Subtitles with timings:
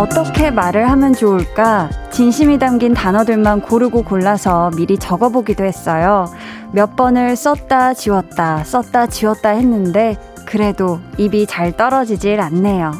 [0.00, 1.90] 어떻게 말을 하면 좋을까?
[2.10, 6.24] 진심이 담긴 단어들만 고르고 골라서 미리 적어보기도 했어요.
[6.72, 10.16] 몇 번을 썼다 지웠다, 썼다 지웠다 했는데,
[10.50, 12.90] 그래도 입이 잘 떨어지질 않네요.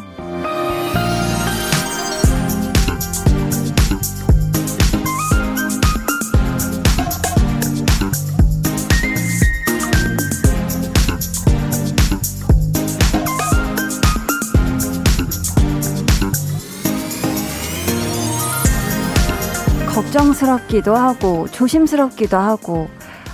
[19.88, 22.88] 걱정스럽기도 하고 조심스럽기도 하고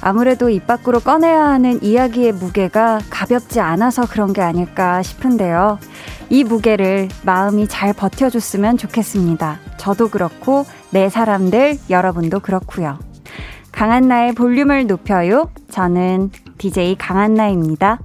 [0.06, 5.80] 아무래도 입 밖으로 꺼내야 하는 이야기의 무게가 가볍지 않아서 그런 게 아닐까 싶은데요.
[6.30, 9.59] 이 무게를 마음이 잘 버텨줬으면 좋겠습니다.
[9.79, 13.01] 저도 그렇고 내 사람들 여러분도 그렇고요.
[13.73, 15.51] 강한나의 볼륨을 높여요.
[15.73, 17.98] 저는 DJ 강한나입니다.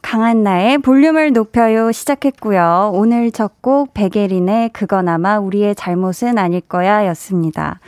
[0.00, 2.92] 강한나의 볼륨을 높여요 시작했고요.
[2.94, 7.78] 오늘 첫 곡 백예린의 그건 아마 우리의 잘못은 아닐 거야 였습니다.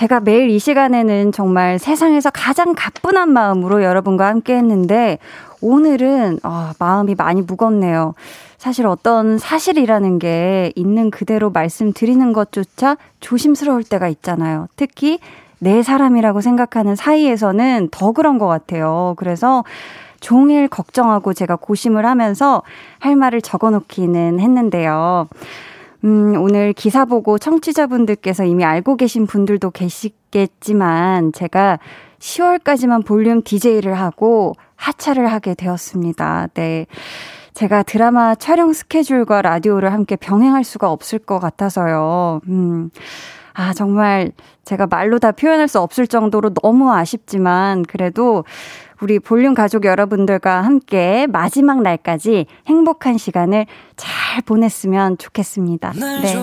[0.00, 5.18] 제가 매일 이 시간에는 정말 세상에서 가장 가뿐한 마음으로 여러분과 함께 했는데
[5.60, 8.14] 오늘은 어, 마음이 많이 무겁네요.
[8.56, 14.68] 사실 어떤 사실이라는 게 있는 그대로 말씀드리는 것조차 조심스러울 때가 있잖아요.
[14.76, 15.18] 특히
[15.58, 19.12] 내 사람이라고 생각하는 사이에서는 더 그런 것 같아요.
[19.18, 19.64] 그래서
[20.20, 22.62] 종일 걱정하고 제가 고심을 하면서
[23.00, 25.28] 할 말을 적어 놓기는 했는데요.
[26.04, 31.78] 음, 오늘 기사 보고 청취자분들께서 이미 알고 계신 분들도 계시겠지만 제가
[32.18, 36.48] 10월까지만 볼륨 DJ를 하고 하차를 하게 되었습니다.
[36.54, 36.86] 네.
[37.54, 42.40] 제가 드라마 촬영 스케줄과 라디오를 함께 병행할 수가 없을 것 같아서요.
[42.48, 42.90] 음.
[43.52, 44.32] 아, 정말
[44.64, 48.44] 제가 말로 다 표현할 수 없을 정도로 너무 아쉽지만 그래도
[49.00, 53.66] 우리 볼륨 가족 여러분들과 함께 마지막 날까지 행복한 시간을
[53.96, 55.92] 잘 보냈으면 좋겠습니다.
[55.94, 56.36] 네.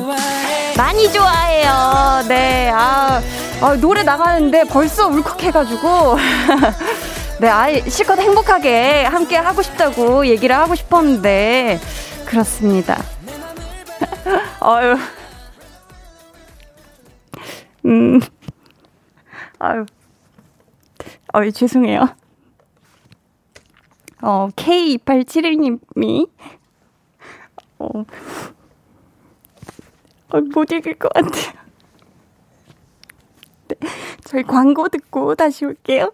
[0.75, 2.27] 많이 좋아해요.
[2.27, 2.71] 네.
[2.73, 3.21] 아,
[3.61, 6.17] 아 노래 나가는데 벌써 울컥해가지고.
[7.39, 11.79] 네, 아이, 실컷 행복하게 함께 하고 싶다고 얘기를 하고 싶었는데,
[12.25, 12.99] 그렇습니다.
[14.59, 14.97] 아유.
[17.87, 18.19] 음.
[19.59, 19.85] 아유.
[21.33, 22.07] 아유, 죄송해요.
[24.21, 26.29] 어, K2871님이,
[27.79, 27.87] 어,
[30.29, 31.53] 어, 못 읽을 것 같아요.
[33.67, 33.75] 네,
[34.25, 36.11] 저희 광고 듣고 다시 올게요.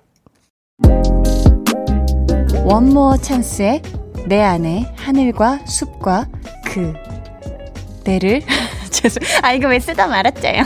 [2.66, 3.82] 원모어 찬스의
[4.28, 6.28] 내 안에 하늘과 숲과
[6.66, 6.94] 그,
[8.04, 8.42] 내를,
[8.92, 10.64] 죄송, 아, 이거 왜 쓰다 말았죠요.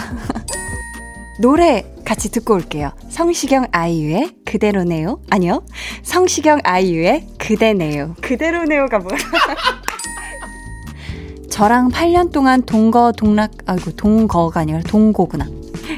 [1.40, 2.92] 노래 같이 듣고 올게요.
[3.10, 5.22] 성시경 아이유의 그대로네요.
[5.30, 5.64] 아니요.
[6.04, 8.16] 성시경 아이유의 그대네요.
[8.22, 9.18] 그대로네요가 뭐야?
[11.50, 15.48] 저랑 8년 동안 동거 동락 아이고 동거가 아니라 동고구나.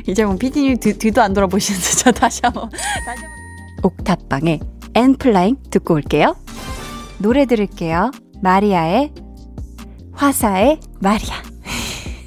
[0.07, 3.29] 이제 뭐 피디님 뒤도 안 돌아보시는데 저 다시 한번 다시 한번
[3.83, 4.59] 옥탑방의
[4.95, 6.35] 엔플라잉 듣고 올게요.
[7.17, 8.11] 노래 들을게요.
[8.41, 9.13] 마리아의
[10.13, 11.35] 화사의 마리아.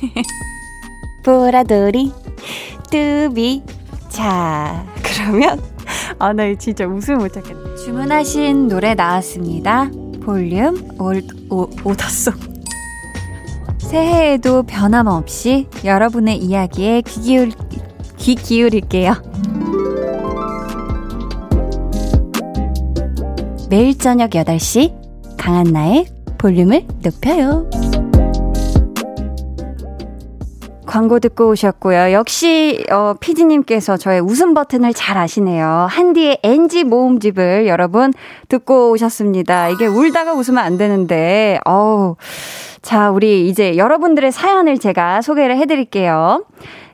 [1.25, 2.13] 보라돌이
[2.93, 3.63] 뚜비
[4.11, 5.59] 자, 그러면
[6.21, 7.77] 아, 나 진짜 웃음 못 참겠네.
[7.77, 9.91] 주문하신 노래 나왔습니다.
[10.23, 12.35] 볼륨 올, 오, 오더송.
[13.79, 17.53] 새해에도 변함없이 여러분의 이야기에 귀, 기울,
[18.19, 19.15] 귀 기울일게요.
[23.71, 27.71] 매일 저녁 8시 강한나의 볼륨을 높여요.
[30.93, 32.13] 광고 듣고 오셨고요.
[32.13, 35.87] 역시 어 피디님께서 저의 웃음 버튼을 잘 아시네요.
[35.89, 38.13] 한디의 NG 모음집을 여러분
[38.51, 39.71] 듣고 오셨습니다.
[39.71, 42.17] 이게 울다가 웃으면 안 되는데 어우
[42.83, 46.45] 자, 우리 이제 여러분들의 사연을 제가 소개를 해 드릴게요.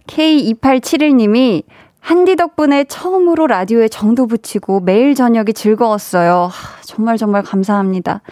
[0.07, 1.65] K2871님이
[1.99, 6.51] 한디 덕분에 처음으로 라디오에 정도 붙이고 매일 저녁이 즐거웠어요.
[6.89, 8.23] 하, 정말 정말 감사합니다.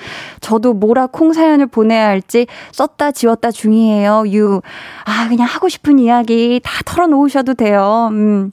[0.40, 4.24] 저도 뭐라 콩 사연을 보내야 할지 썼다 지웠다 중이에요.
[4.28, 4.60] 유.
[5.04, 8.08] 아, 그냥 하고 싶은 이야기 다 털어놓으셔도 돼요.
[8.12, 8.52] 음.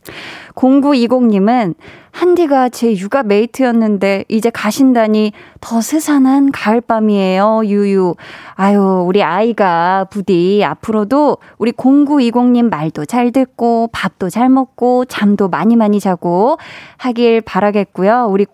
[0.56, 1.76] 0920님은
[2.12, 7.64] 한디가 제 육아 메이트였는데 이제 가신다니 더 스산한 가을밤이에요.
[7.66, 8.14] 유유.
[8.54, 15.76] 아유, 우리 아이가 부디 앞으로도 우리 0920님 말도 잘 듣고 밥도 잘 먹고 잠도 많이
[15.76, 16.58] 많이 자고
[16.98, 18.28] 하길 바라겠고요.
[18.30, 18.46] 우리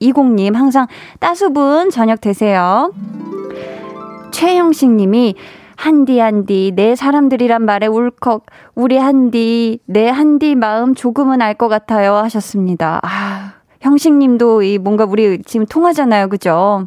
[0.00, 0.86] 0920님 항상
[1.18, 2.92] 따수분 저녁 되세요.
[4.32, 5.34] 최형식 님이
[5.76, 12.14] 한디 한디 내 사람들이란 말에 울컥 우리 한디 내 한디 마음 조금은 알 것 같아요
[12.16, 13.00] 하셨습니다.
[13.02, 16.86] 아 형식 님도 이 뭔가 우리 지금 통하잖아요, 그죠?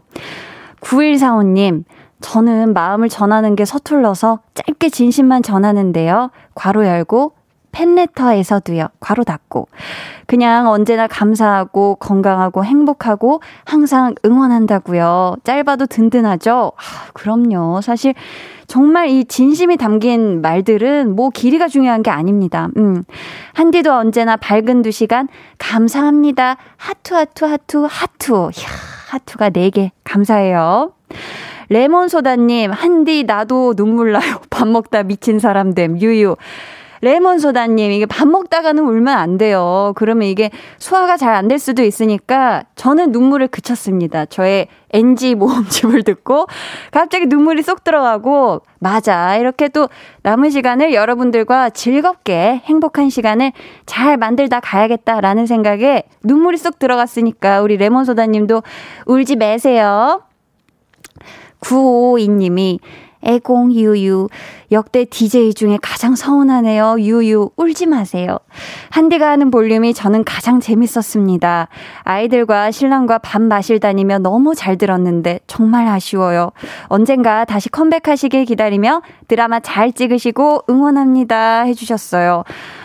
[0.81, 1.83] 9145 님
[2.21, 6.30] 저는 마음을 전하는 게 서툴러서 짧게 진심만 전하는데요.
[6.56, 7.33] 괄호 열고
[7.73, 8.87] 팬레터에서도요.
[9.01, 9.67] 괄호 닫고.
[10.25, 15.35] 그냥 언제나 감사하고 건강하고 행복하고 항상 응원한다고요.
[15.43, 16.71] 짧아도 든든하죠?
[16.77, 17.81] 아, 그럼요.
[17.81, 18.13] 사실
[18.67, 22.69] 정말 이 진심이 담긴 말들은 뭐 길이가 중요한 게 아닙니다.
[22.77, 23.03] 음.
[23.53, 25.27] 한디도 언제나 밝은 두 시간
[25.57, 26.55] 감사합니다.
[26.77, 28.51] 하투 하투 하투 하투.
[28.57, 28.67] 이야,
[29.09, 29.91] 하투가 4개.
[30.03, 30.93] 감사해요.
[31.69, 34.39] 레몬소다님, 한디, 나도 눈물 나요.
[34.49, 36.35] 밥 먹다 미친 사람 됨, 유유.
[37.03, 39.91] 레몬소다님, 이게 밥 먹다가는 울면 안 돼요.
[39.95, 44.25] 그러면 이게 소화가 잘 안 될 수도 있으니까 저는 눈물을 그쳤습니다.
[44.25, 46.47] 저의 NG 모험집을 듣고
[46.91, 49.35] 갑자기 눈물이 쏙 들어가고, 맞아.
[49.35, 49.89] 이렇게 또
[50.21, 53.51] 남은 시간을 여러분들과 즐겁게 행복한 시간을
[53.85, 58.63] 잘 만들다 가야겠다라는 생각에 눈물이 쏙 들어갔으니까 우리 레몬소다님도
[59.07, 60.21] 울지 매세요.
[61.59, 62.79] 9552님이
[63.25, 64.27] 애공 유유
[64.73, 66.95] 역대 DJ 중에 가장 서운하네요.
[66.99, 68.39] 유유 울지 마세요.
[68.89, 71.67] 한디가 하는 볼륨이 저는 가장 재밌었습니다.
[72.01, 76.51] 아이들과 신랑과 밥 마실 다니며 너무 잘 들었는데 정말 아쉬워요.
[76.87, 82.43] 언젠가 다시 컴백하시길 기다리며 드라마 잘 찍으시고 응원합니다 해주셨어요.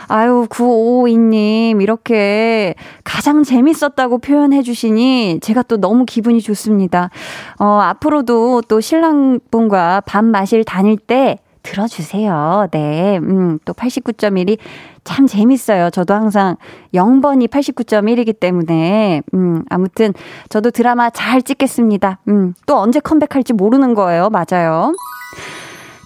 [0.08, 2.75] 아유, 9552님, 이렇게
[3.05, 7.11] 가장 재밌었다고 표현해 주시니 제가 또 너무 기분이 좋습니다.
[7.58, 11.38] 어, 앞으로도 또 신랑분과 밥 마실 다닐 때
[11.69, 12.69] 들어주세요.
[12.70, 13.19] 네.
[13.19, 14.59] 음, 또 89.1이
[15.05, 15.91] 참 재밌어요.
[15.91, 16.56] 저도 항상
[16.94, 20.15] 0번이 89.1이기 때문에, 음, 아무튼
[20.49, 22.19] 저도 드라마 잘 찍겠습니다.
[22.29, 24.31] 음, 또 언제 컴백할지 모르는 거예요.
[24.31, 24.94] 맞아요.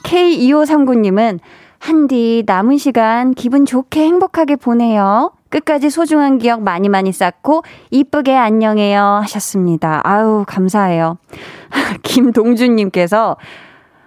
[0.04, 1.38] K2539님은
[1.78, 5.32] 한디 남은 시간 기분 좋게 행복하게 보내요.
[5.48, 10.00] 끝까지 소중한 기억 많이 많이 쌓고 이쁘게 안녕해요 하셨습니다.
[10.04, 11.18] 아우 감사해요.
[12.02, 13.36] 김동준님께서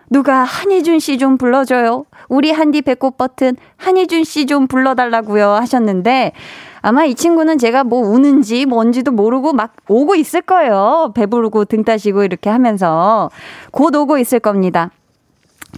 [0.09, 2.05] 누가 한희준 씨 좀 불러줘요.
[2.29, 6.33] 우리 한디 배꼽 버튼 한희준 씨 좀 불러달라고요 하셨는데
[6.81, 11.11] 아마 이 친구는 제가 뭐 우는지 뭔지도 모르고 막 오고 있을 거예요.
[11.15, 13.31] 배부르고 등 따시고 이렇게 하면서
[13.71, 14.91] 곧 오고 있을 겁니다.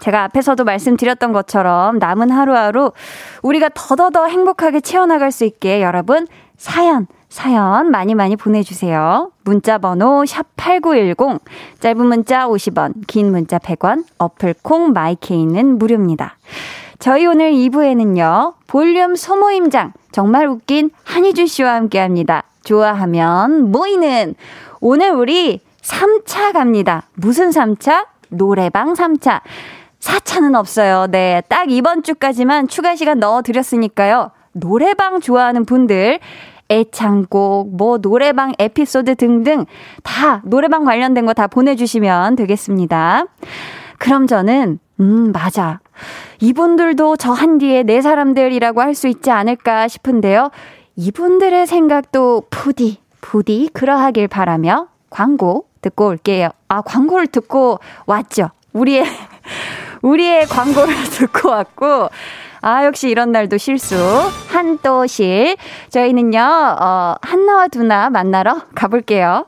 [0.01, 2.91] 제가 앞에서도 말씀드렸던 것처럼 남은 하루하루
[3.41, 6.27] 우리가 더더더 행복하게 채워나갈 수 있게 여러분
[6.57, 9.31] 사연, 사연 많이 많이 보내주세요.
[9.43, 11.39] 문자 번호 샵8910,
[11.79, 16.37] 짧은 문자 50원, 긴 문자 100원, 어플 콩 마이케이는 무료입니다.
[16.99, 22.43] 저희 오늘 2부에는요, 볼륨 소모임장, 정말 웃긴 한희준 씨와 함께 합니다.
[22.63, 24.35] 좋아하면 모이는,
[24.79, 27.03] 오늘 우리 3차 갑니다.
[27.15, 28.07] 무슨 3차?
[28.29, 29.41] 노래방 3차.
[29.99, 31.07] 4차는 없어요.
[31.09, 31.41] 네.
[31.47, 34.31] 딱 이번 주까지만 추가 시간 넣어드렸으니까요.
[34.51, 36.19] 노래방 좋아하는 분들,
[36.69, 39.65] 애창곡, 뭐, 노래방 에피소드 등등
[40.03, 43.25] 다 노래방 관련된 거 다 보내주시면 되겠습니다.
[43.99, 45.79] 그럼 저는, 음, 맞아.
[46.39, 50.51] 이분들도 저 한뒤에 내 사람들이라고 할 수 있지 않을까 싶은데요.
[50.95, 56.49] 이분들의 생각도 부디, 부디 그러하길 바라며 광고 듣고 올게요.
[56.67, 58.49] 아, 광고를 듣고 왔죠.
[58.73, 59.05] 우리의
[60.01, 62.09] 우리의 광고를 듣고 왔고,
[62.61, 63.95] 아, 역시 이런 날도 실수.
[64.49, 65.57] 한또실.
[65.89, 69.45] 저희는요, 어, 한나와 두나 만나러 가볼게요.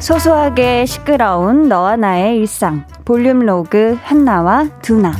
[0.00, 2.84] 소소하게 시끄러운 너와 나의 일상.
[3.04, 5.12] 볼륨 로그 한나와 두나.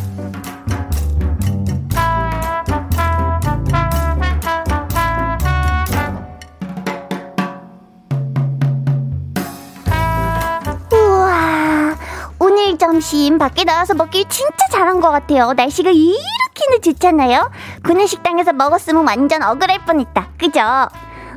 [12.80, 15.52] 점심 밖에 나와서 먹길 진짜 잘한 것 같아요.
[15.52, 17.50] 날씨가 이렇게나 좋잖아요.
[17.84, 20.30] 구내식당에서 먹었으면 완전 억울할 뻔했다.
[20.38, 20.60] 그죠?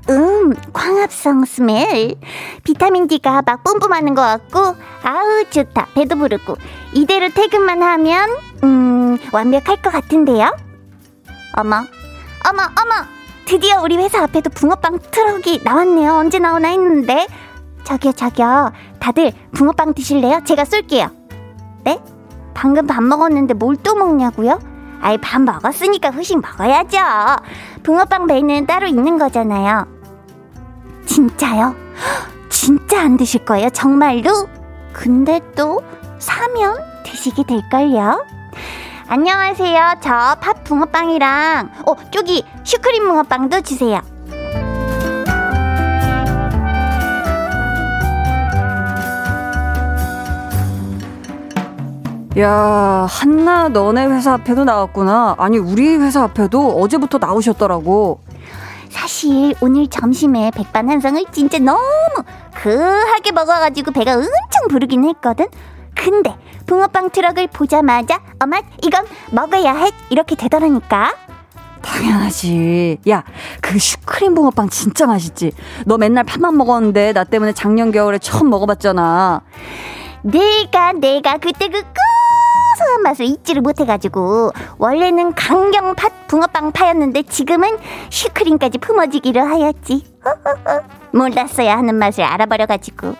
[0.09, 2.15] 음, 광합성 smell.
[2.63, 5.87] 비타민 D가 막 뿜뿜하는 것 같고, 아우, 좋다.
[5.93, 6.55] 배도 부르고.
[6.93, 8.29] 이대로 퇴근만 하면,
[8.63, 10.55] 음, 완벽할 것 같은데요?
[11.57, 11.75] 어머,
[12.49, 13.05] 어머, 어머!
[13.45, 16.13] 드디어 우리 회사 앞에도 붕어빵 트럭이 나왔네요.
[16.13, 17.27] 언제 나오나 했는데.
[17.83, 18.71] 저기요, 저기요.
[18.99, 20.41] 다들 붕어빵 드실래요?
[20.45, 21.22] 제가 쏠게요.
[21.83, 21.99] 네?
[22.53, 24.59] 방금 밥 먹었는데 뭘 또 먹냐고요?
[25.01, 26.97] 아이, 밥 먹었으니까 후식 먹어야죠.
[27.83, 29.85] 붕어빵 배는 따로 있는 거잖아요.
[31.05, 31.75] 진짜요?
[32.49, 33.69] 진짜 안 드실 거예요?
[33.69, 34.47] 정말로?
[34.93, 35.81] 근데 또
[36.19, 38.23] 사면 드시게 될걸요?
[39.09, 39.95] 안녕하세요.
[39.99, 43.99] 저 팥 붕어빵이랑, 어, 저기 슈크림 붕어빵도 주세요.
[52.39, 55.35] 야, 한나 너네 회사 앞에도 나왔구나.
[55.37, 58.21] 아니, 우리 회사 앞에도 어제부터 나오셨더라고.
[58.89, 61.79] 사실 오늘 점심에 백반 한 상을 진짜 너무
[62.55, 65.45] 그하게 먹어가지고 배가 엄청 부르긴 했거든.
[65.95, 66.35] 근데
[66.65, 71.13] 붕어빵 트럭을 보자마자 엄마 이건 먹어야 해 이렇게 되더라니까.
[71.83, 72.99] 당연하지.
[73.09, 73.23] 야,
[73.61, 75.51] 그 슈크림 붕어빵 진짜 맛있지.
[75.85, 79.41] 너 맨날 팥만 먹었는데 나 때문에 작년 겨울에 처음 먹어봤잖아.
[80.23, 81.85] 내가 내가 그때 그고
[82.77, 87.77] 소한 맛을 잊지를 못해가지고 원래는 강경 팥 붕어빵 파였는데 지금은
[88.09, 90.05] 슈크림까지 품어지기로 하였지.
[91.13, 93.13] 몰랐어야 하는 맛을 알아버려가지고.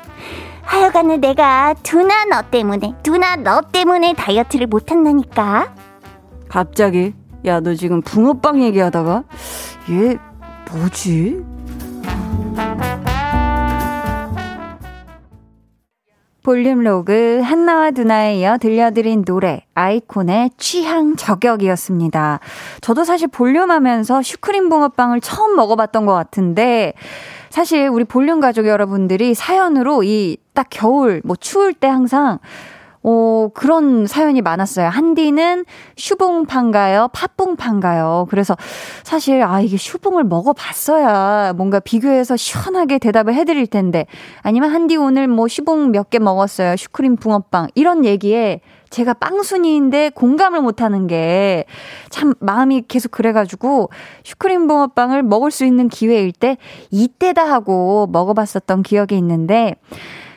[0.63, 5.74] 하여간에 내가 두나 너 때문에 두나 너 때문에 다이어트를 못한다니까.
[6.50, 7.13] 갑자기
[7.45, 9.24] 야 너 지금 붕어빵 얘기하다가
[9.89, 10.17] 얘
[10.72, 11.43] 뭐지?
[16.44, 22.40] 볼륨 로그 한나와 두나에 이어 들려드린 노래 아이콘의 취향 저격이었습니다.
[22.82, 26.94] 저도 사실 볼륨 하면서 슈크림 붕어빵을 처음 먹어봤던 것 같은데
[27.50, 32.40] 사실 우리 볼륨 가족 여러분들이 사연으로 이 딱 겨울 뭐 추울 때 항상
[33.03, 34.88] 어, 그런 사연이 많았어요.
[34.88, 35.65] 한디는
[35.98, 37.10] 슈붕판가요?
[37.13, 38.27] 팥붕판가요?
[38.29, 38.55] 그래서
[39.03, 44.05] 사실, 아, 이게 슈붕을 먹어봤어야 뭔가 비교해서 시원하게 대답을 해드릴 텐데,
[44.41, 46.75] 아니면 한디 오늘 뭐 슈붕 몇 개 먹었어요?
[46.77, 47.67] 슈크림 붕어빵.
[47.75, 51.65] 이런 얘기에 제가 빵순이인데 공감을 못하는 게
[52.12, 53.89] 참 마음이 계속 그래가지고
[54.24, 56.57] 슈크림 붕어빵을 먹을 수 있는 기회일 때
[56.91, 59.75] 이때다 하고 먹어봤었던 기억이 있는데,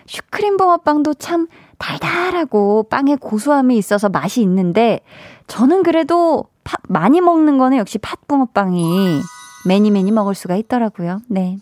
[0.06, 5.00] 슈크림 붕어빵도 참 달달하고 빵에 고소함이 있어서 맛이 있는데
[5.46, 9.20] 저는 그래도 파, 많이 먹는 거는 역시 팥붕어빵이
[9.66, 11.20] 매니 매니 먹을 수가 있더라고요.
[11.28, 11.58] 네.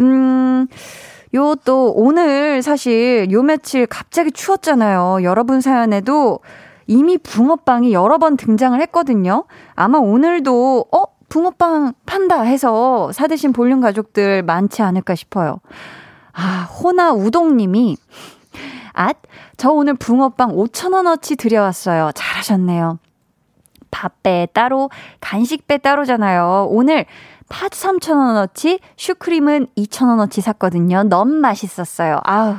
[0.00, 0.66] 음,
[1.34, 5.20] 요 또 오늘 사실 요 며칠 갑자기 추웠잖아요.
[5.22, 6.40] 여러분 사연에도
[6.86, 9.44] 이미 붕어빵이 여러 번 등장을 했거든요.
[9.74, 15.60] 아마 오늘도 어 붕어빵 판다 해서 사드신 볼륨 가족들 많지 않을까 싶어요.
[16.32, 17.96] 아, 호나 우동님이
[18.92, 19.16] 앗,
[19.56, 22.10] 저 오늘 붕어빵 5천원어치 드려왔어요.
[22.14, 22.98] 잘하셨네요.
[23.90, 26.66] 밥배 따로, 간식배 따로잖아요.
[26.70, 27.06] 오늘
[27.48, 31.02] 팥 3천원어치, 슈크림은 2천원어치 샀거든요.
[31.02, 32.20] 너무 맛있었어요.
[32.24, 32.56] 아우.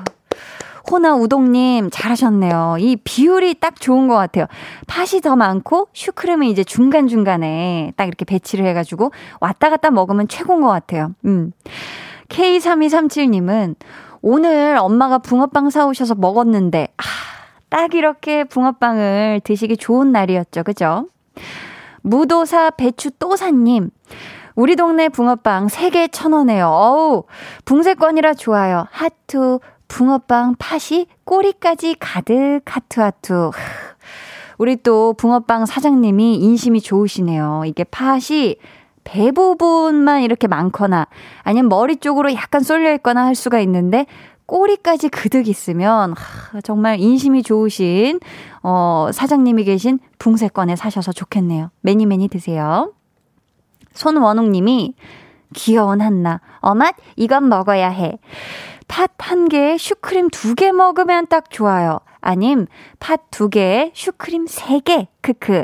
[0.92, 2.76] 호나 우동님 잘하셨네요.
[2.80, 4.48] 이 비율이 딱 좋은 것 같아요.
[4.88, 10.68] 팥이 더 많고 슈크림은 이제 중간중간에 딱 이렇게 배치를 해가지고 왔다 갔다 먹으면 최고인 것
[10.68, 11.14] 같아요.
[11.26, 11.54] 음.
[12.28, 13.76] K3237님은
[14.26, 17.04] 오늘 엄마가 붕어빵 사오셔서 먹었는데, 아,
[17.68, 20.64] 딱 이렇게 붕어빵을 드시기 좋은 날이었죠.
[20.64, 21.08] 그죠?
[22.02, 23.90] 무도사 배추 또사님.
[24.56, 26.68] 우리 동네 붕어빵 3개 천원에요.
[26.68, 27.24] 어우,
[27.66, 28.88] 붕세권이라 좋아요.
[28.92, 33.52] 하투, 붕어빵 팥이 꼬리까지 가득 하투 하투.
[34.58, 37.64] 우리 또 붕어빵 사장님이 인심이 좋으시네요.
[37.66, 38.56] 이게 팥이
[39.04, 41.08] 배 부분만 이렇게 많거나
[41.44, 44.06] 아니면 머리 쪽으로 약간 쏠려 있거나 할 수가 있는데
[44.46, 48.20] 꼬리까지 그득 있으면 하, 정말 인심이 좋으신
[48.62, 51.70] 어 사장님이 계신 붕세권에 사셔서 좋겠네요.
[51.82, 52.94] 매니 매니 드세요.
[53.94, 54.96] 손원웅 님이
[55.54, 56.42] 귀여운 한나.
[56.60, 58.20] 어맛 이건 먹어야 해.
[58.88, 62.00] 팥 한 개에 슈크림 두 개 먹으면 딱 좋아요.
[62.22, 62.68] 아님
[63.00, 65.08] 팥 두 개에 슈크림 세 개.
[65.22, 65.64] 크크.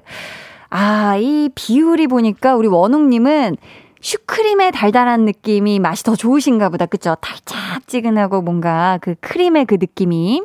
[0.69, 3.57] 아, 이 비율이 보니까 우리 원웅님은
[4.01, 6.85] 슈크림의 달달한 느낌이 맛이 더 좋으신가 보다.
[6.85, 7.15] 그쵸?
[7.19, 10.43] 달짝지근하고 뭔가 그 크림의 그 느낌이.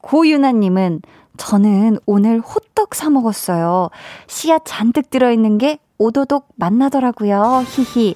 [0.00, 1.00] 고유나님은
[1.36, 3.90] 저는 오늘 호떡 사 먹었어요.
[4.26, 7.64] 씨앗 잔뜩 들어있는 게 오도독 맛나더라고요.
[7.66, 8.14] 히히.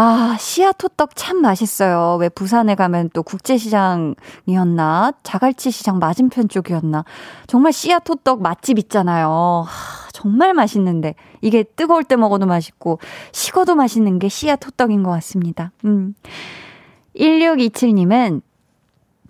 [0.00, 2.18] 아, 씨앗 호떡 참 맛있어요.
[2.20, 5.12] 왜 부산에 가면 또 국제시장이었나?
[5.24, 7.04] 자갈치 시장 맞은편 쪽이었나?
[7.48, 9.64] 정말 씨앗 호떡 맛집 있잖아요.
[9.66, 11.16] 하, 정말 맛있는데.
[11.40, 13.00] 이게 뜨거울 때 먹어도 맛있고,
[13.32, 15.72] 식어도 맛있는 게 씨앗 호떡인 것 같습니다.
[15.84, 16.14] 음.
[17.16, 18.42] 1627님은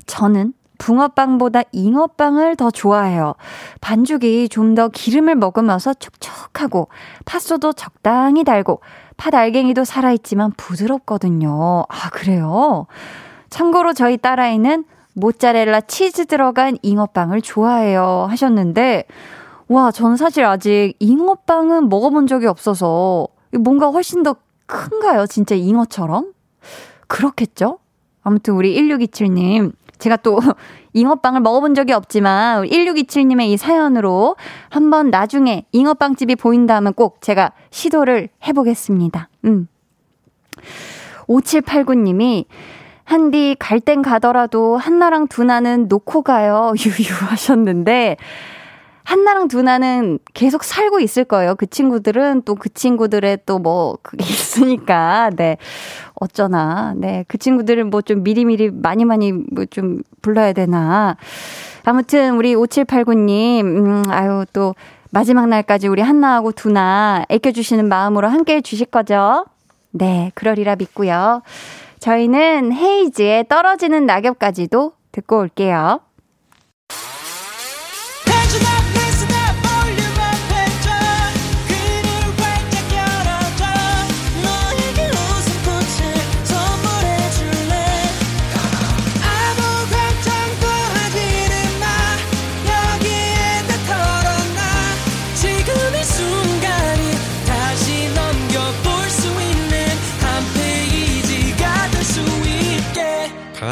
[0.05, 3.35] 저는 붕어빵보다 잉어빵을 더 좋아해요.
[3.81, 6.89] 반죽이 좀 더 기름을 머금어서 촉촉하고
[7.25, 8.81] 팥소도 적당히 달고
[9.19, 11.85] 팥 알갱이도 살아있지만 부드럽거든요.
[11.89, 12.87] 아, 그래요?
[13.51, 14.85] 참고로 저희 딸아이는
[15.15, 18.27] 모짜렐라 치즈 들어간 잉어빵을 좋아해요.
[18.31, 19.05] 하셨는데,
[19.67, 23.27] 와, 전 사실 아직 잉어빵은 먹어본 적이 없어서
[23.59, 25.27] 뭔가 훨씬 더 큰가요?
[25.27, 26.33] 진짜 잉어처럼?
[27.09, 27.81] 그렇겠죠?
[28.23, 30.39] 아무튼 우리 1627님, 제가 또
[30.95, 34.37] 잉어빵을 먹어본 적이 없지만 1627님의 이 사연으로
[34.71, 39.29] 한번 나중에 잉어빵집이 보인다면 꼭 제가 시도를 해보겠습니다.
[39.45, 39.69] 음.
[41.29, 42.47] 5789님이
[43.05, 46.73] 한디 갈 땐 가더라도 한나랑 두나는 놓고 가요.
[46.79, 48.17] 유유 하셨는데
[49.05, 51.55] 한나랑 두나는 계속 살고 있을 거예요.
[51.55, 55.31] 그 친구들은 또 그 친구들의 또 뭐 그게 있으니까.
[55.35, 55.57] 네.
[56.21, 56.95] 어쩌나.
[56.97, 57.25] 네.
[57.29, 61.17] 그 친구들은 뭐좀 미리미리 많이 많이 뭐 좀 불러야 되나.
[61.85, 64.75] 아무튼 우리 5789님, 음, 아유, 또
[65.11, 69.47] 마지막 날까지 우리 한나하고 두나 애껴주시는 마음으로 함께 해주실 거죠?
[69.91, 70.31] 네.
[70.35, 71.43] 그러리라 믿고요.
[72.01, 76.01] 저희는 헤이즈의 떨어지는 낙엽까지도 듣고 올게요.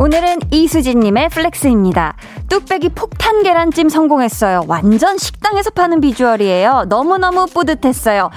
[0.00, 2.16] 오늘은 이수진님의 flex입니다.
[2.48, 4.64] 뚝배기 폭탄 계란찜 성공했어요.
[4.66, 6.86] 완전 식당에서 파는 비주얼이에요.
[6.88, 8.30] 너무너무 뿌듯했어요.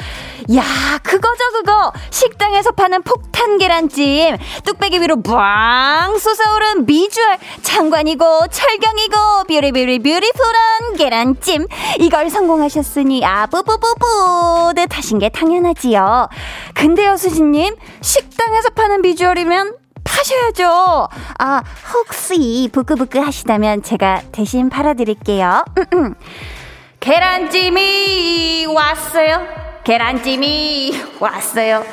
[0.56, 0.64] 야,
[1.04, 1.94] 그거죠, 그거.
[2.10, 4.36] 식당에서 파는 폭탄 계란찜.
[4.66, 7.38] 뚝배기 위로 부앙 솟아오른 비주얼.
[7.62, 9.16] 장관이고, 절경이고,
[9.48, 11.68] beauty beauty beautiful한 계란찜.
[12.02, 14.74] 이걸 성공하셨으니, 아, 뿌뿌뿌뿌.
[14.76, 16.28] 듯 하신 게 당연하지요.
[16.74, 17.74] 근데요, 수진님.
[18.02, 21.08] 식당에서 파는 비주얼이면 파셔야죠.
[21.40, 25.64] 아, 혹시 부끄부끄 하시다면 제가 대신 팔아드릴게요.
[27.00, 29.42] 계란찜이 왔어요.
[29.84, 31.84] 계란찜이 왔어요.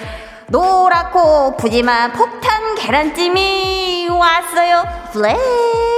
[0.48, 4.84] 노랗고 푸짐한 폭탄 계란찜이 왔어요.
[5.12, 5.89] Flex.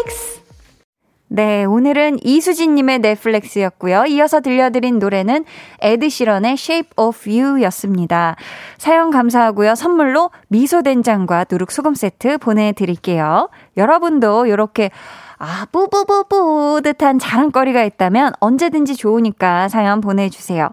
[1.35, 4.05] 네, 오늘은 이수진님의 네 flex였고요.
[4.05, 5.47] 이어서 들려드린 노래는
[5.81, 8.37] 에드시런의 Shape of You 였습니다.
[8.77, 9.75] 사연 감사하고요.
[9.75, 13.49] 선물로 미소된장과 누룩소금 세트 보내드릴게요.
[13.79, 14.91] 여러분도 이렇게
[15.39, 20.69] 아, 뿌뿌뿌뿌 듯한 자랑거리가 있다면 언제든지 좋으니까 사연 보내주세요.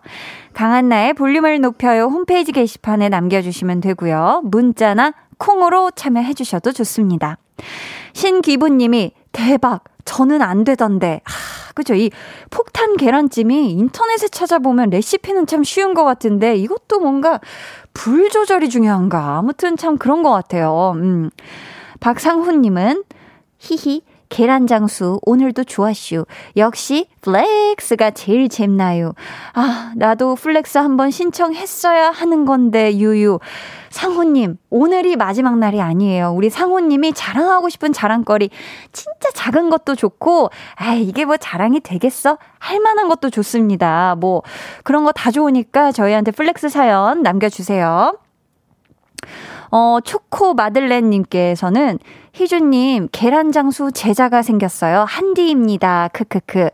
[0.54, 4.42] 강한나의 볼륨을 높여요 홈페이지 게시판에 남겨주시면 되고요.
[4.44, 7.38] 문자나 콩으로 참여해주셔도 좋습니다.
[8.12, 9.84] 신기부님이 대박!
[10.06, 11.22] 저는 안 되던데.
[11.24, 11.94] 하, 그죠?
[11.94, 12.10] 이
[12.50, 17.40] 폭탄 계란찜이 인터넷에 찾아보면 레시피는 참 쉬운 것 같은데 이것도 뭔가
[17.94, 19.38] 불 조절이 중요한가.
[19.38, 20.94] 아무튼 참 그런 것 같아요.
[20.96, 21.30] 음.
[22.00, 23.04] 박상훈님은
[23.60, 26.26] 히히 계란장수 오늘도 좋았슈.
[26.56, 29.14] 역시 flex가 제일 잼나요.
[29.54, 33.40] 아, 나도 flex 한번 신청했어야 하는 건데 유유.
[33.90, 36.32] 상훈님, 오늘이 마지막 날이 아니에요.
[36.32, 38.52] 우리 상훈님이 자랑하고 싶은 자랑거리,
[38.94, 42.38] 진짜 작은 것도 좋고, 아 이게 뭐 자랑이 되겠어?
[42.60, 44.16] 할 만한 것도 좋습니다.
[44.20, 44.44] 뭐,
[44.84, 48.16] 그런 거 다 좋으니까 저희한테 flex 사연 남겨주세요.
[49.72, 52.00] 어, 초코 마들렌님께서는
[52.34, 55.06] 희준님, 계란장수 제자가 생겼어요.
[55.08, 56.10] 한디입니다.
[56.14, 56.70] 크크크.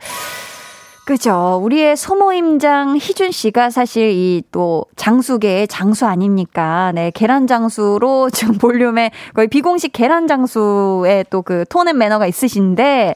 [1.05, 1.59] 그죠.
[1.61, 6.91] 우리의 소모임장 희준 씨가 사실 이 또 장수계의 장수 아닙니까?
[6.95, 13.15] 네, 계란 장수로 지금 볼륨에 거의 비공식 계란 장수의 또 그 tone and manner가 있으신데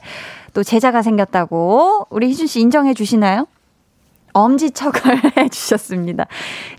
[0.54, 3.48] 또 제자가 생겼다고 우리 희준 씨 인정해 주시나요?
[4.34, 5.02] 엄지척을
[5.38, 6.28] 해주셨습니다.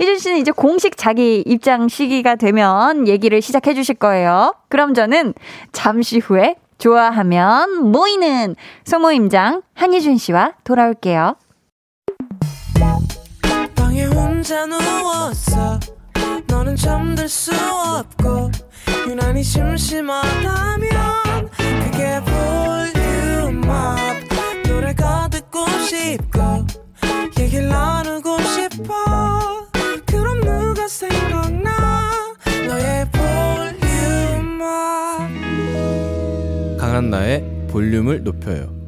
[0.01, 4.55] 희준 씨는 이제 공식 자기 입장 시기가 되면 얘기를 시작해 주실 거예요.
[4.69, 5.35] 그럼 저는
[5.73, 11.37] 잠시 후에 좋아하면 모이는 소모임장 한희준 씨와 돌아올게요.
[16.47, 18.51] 너는 잠들 수 없고
[19.09, 21.30] 유난히 심심하다면
[37.11, 38.80] 강한나의 볼륨을 높여요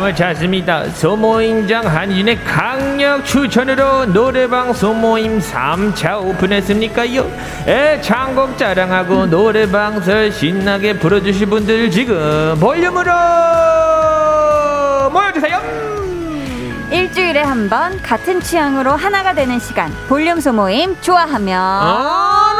[0.00, 0.84] 사람을 찾습니다.
[0.90, 7.30] 소모임장 한진의 강력 추천으로 노래방 소모임 3차 오픈했습니까요?
[7.66, 13.12] 애창곡 자랑하고 노래방설 신나게 불러주실 분들 지금 볼륨으로
[15.12, 15.60] 모여주세요.
[16.90, 22.50] 일주일에 한 번 같은 취향으로 하나가 되는 시간 볼륨 소모임 좋아하면 어,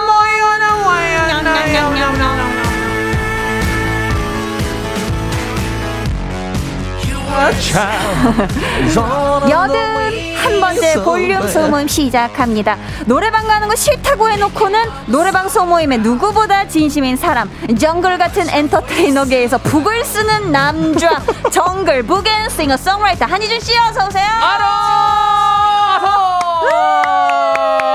[9.48, 12.76] 여든 한 번째 볼륨 소모임 시작합니다.
[13.06, 20.50] 노래방 가는 거 싫다고 해놓고는 노래방 소모임에 누구보다 진심인 사람 정글 같은 엔터테이너계에서 북을 쓰는
[20.50, 21.20] 남자
[21.52, 24.24] 정글 북앤 싱어 송라이터 한희준 씨 어서 오세요.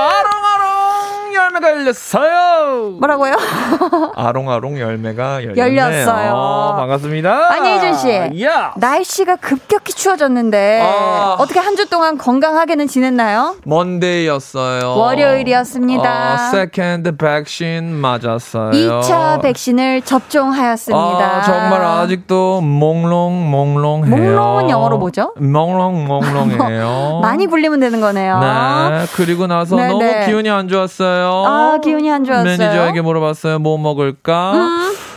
[0.08, 1.34] 아롱아롱
[1.70, 2.90] 열렸어요.
[2.98, 3.34] 뭐라고요?
[4.16, 5.76] 아롱아롱 열매가 열렸네요.
[5.80, 6.32] 열렸어요.
[6.34, 7.30] 어, 반갑습니다.
[7.50, 8.42] 한희준 씨.
[8.44, 8.72] 야.
[8.76, 11.36] 날씨가 급격히 추워졌는데 아.
[11.38, 13.56] 어떻게 한 주 동안 건강하게는 지냈나요?
[13.66, 14.96] Monday였어요.
[14.96, 16.34] 월요일이었습니다.
[16.34, 18.70] 어, second 백신 맞았어요.
[18.70, 20.98] 2차 백신을 접종하였습니다.
[21.38, 24.16] 아, 정말 아직도 몽롱 몽롱해요.
[24.16, 25.34] 몽롱은 영어로 뭐죠?
[25.38, 27.20] 몽롱 몽롱해요.
[27.22, 28.38] 많이 불리면 되는 거네요.
[28.40, 29.04] 네.
[29.14, 30.24] 그리고 나서 네, 너무 네.
[30.26, 31.44] 기운이 안 좋았어요.
[31.46, 32.44] 아, 기운이 안 좋았어요?
[32.44, 33.58] 매니저에게 물어봤어요.
[33.58, 34.54] 뭐 먹을까?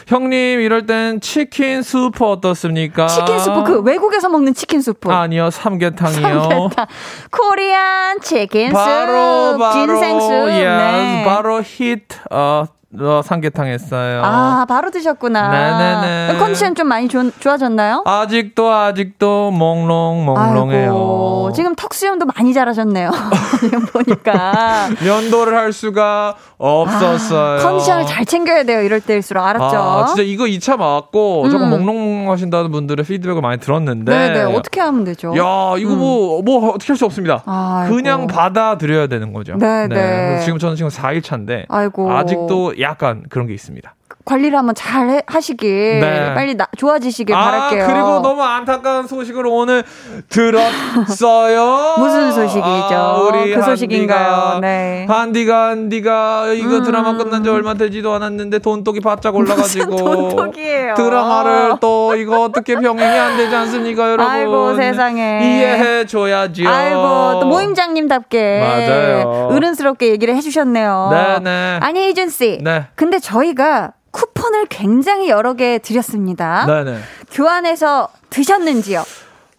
[0.07, 3.05] 형님 이럴 땐 치킨 수프 어떻습니까?
[3.07, 5.11] 치킨 수프 그 외국에서 먹는 치킨 수프.
[5.11, 6.41] 아니요 삼계탕이요.
[6.41, 6.85] 삼계탕.
[7.31, 9.57] Korean 치킨 바로 수프.
[9.59, 10.33] 바로 ginseng 수프.
[10.33, 11.23] yes, 네.
[11.25, 12.65] 바로 히트 어,
[12.99, 14.21] 어 삼계탕 했어요.
[14.25, 15.49] 아, 바로 드셨구나.
[15.51, 16.39] 네네네.
[16.39, 18.01] 컨디션 좀 많이 좋, 좋아졌나요?
[18.03, 20.89] 아직도 아직도 몽롱 몽롱해요.
[20.89, 23.11] 아이고, 지금 턱 수염도 많이 자라셨네요.
[23.61, 24.87] 지금 보니까.
[25.05, 27.59] 면도를 할 수가 없었어요.
[27.59, 28.81] 아, 컨디션을 잘 챙겨야 돼요.
[28.81, 29.77] 이럴 때일수록 알았죠?
[29.77, 31.85] 아, 진짜 이거 2차 맞고 조금 음.
[31.85, 34.11] 몽롱 하신다는 분들의 피드백을 많이 들었는데.
[34.11, 34.55] 네네.
[34.55, 35.29] 어떻게 하면 되죠?
[35.37, 37.43] 야, 이거 뭐, 뭐, 어떻게 할 수 없습니다.
[37.45, 37.95] 아이고.
[37.95, 39.57] 그냥 받아들여야 되는 거죠.
[39.59, 39.87] 네네.
[39.87, 41.65] 그래서 지금 저는 지금 4일 차인데.
[41.69, 42.11] 아이고.
[42.11, 43.95] 아직도 약간 그런 게 있습니다.
[44.29, 46.33] 관리를 한번 잘 해- 하시길 네.
[46.35, 47.87] 빨리 나, 좋아지시길 아, 바랄게요.
[47.87, 49.83] 그리고 너무 안타까운 소식을 오늘
[50.29, 51.95] 들었어요.
[51.97, 52.63] 무슨 소식이죠?
[52.95, 54.59] 아, 우리 그 소식인가요?
[54.61, 55.07] 네.
[55.09, 56.83] 한디가, 한디가 이거 음.
[56.83, 59.95] 드라마 끝난 지 얼마 되지도 않았는데 돈독이 바짝 올라가지고.
[59.97, 60.93] 돈독이에요?
[60.93, 64.31] 드라마를 또 이거 어떻게 병행이 안 되지 않습니까, 여러분?
[64.31, 65.39] 아이고, 세상에.
[65.41, 66.67] 이해해 줘야죠.
[66.69, 69.47] 아이고 또 모임장님답게 맞아요.
[69.51, 71.09] 어른스럽게 얘기를 해주셨네요.
[71.41, 71.79] 네네.
[71.81, 72.59] 아니 이준 씨.
[72.61, 72.85] 네.
[72.93, 76.65] 근데 저희가 쿠폰을 굉장히 여러 개 드렸습니다.
[76.65, 76.99] 네네.
[77.31, 79.03] 교환해서 드셨는지요?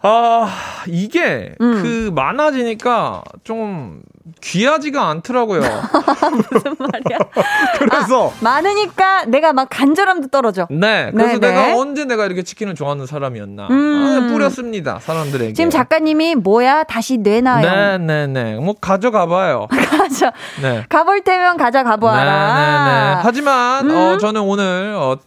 [0.03, 0.49] 아,
[0.87, 1.83] 이게 음.
[1.83, 4.03] 그 많아지니까 좀
[4.41, 5.61] 귀하지가 않더라고요.
[6.33, 7.19] 무슨 말이야?
[7.79, 10.67] 그래서 많으니까 내가 막 간절함도 떨어져.
[10.71, 11.11] 네.
[11.13, 11.55] 그래서 네네.
[11.55, 13.69] 내가 언제 내가 이렇게 치킨을 좋아하는 사람이었나.
[13.71, 14.27] 음.
[14.29, 14.99] 아, 뿌렸습니다.
[15.01, 15.53] 사람들에게.
[15.55, 17.99] 지금 작가님이 뭐야 다시 내놔요.
[17.99, 18.55] 네네네.
[18.57, 19.67] 뭐 가져가 봐요.
[19.91, 20.33] 가져.
[20.63, 20.85] 네.
[20.89, 22.55] 가볼 테면 가져가 보아라.
[22.55, 23.21] 네네네.
[23.23, 23.97] 하지만 음.
[23.97, 25.19] 어, 저는 오늘 어,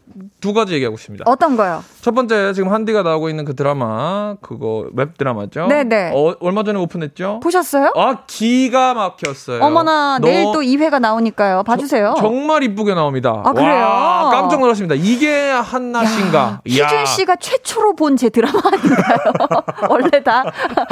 [0.41, 1.23] 두 가지 얘기하고 싶습니다.
[1.27, 1.83] 어떤 거요?
[2.01, 5.67] 첫 번째 지금 한디가 나오고 있는 그 드라마 그거 웹 드라마죠.
[5.67, 6.11] 네네.
[6.13, 7.39] 어, 얼마 전에 오픈했죠.
[7.41, 7.91] 보셨어요?
[7.95, 9.61] 아 기가 막혔어요.
[9.63, 11.63] 어머나 내일 너- 또 2회가 나오니까요.
[11.63, 12.15] 봐주세요.
[12.17, 13.41] 정말 이쁘게 나옵니다.
[13.45, 13.73] 아, 그래요?
[13.85, 14.95] 와, 깜짝 놀랐습니다.
[14.95, 16.61] 이게 한나 씨인가?
[16.65, 16.85] 이야.
[16.85, 19.17] 희준 씨가 최초로 본 제 드라마 아닌가요?
[19.89, 20.43] 원래 다.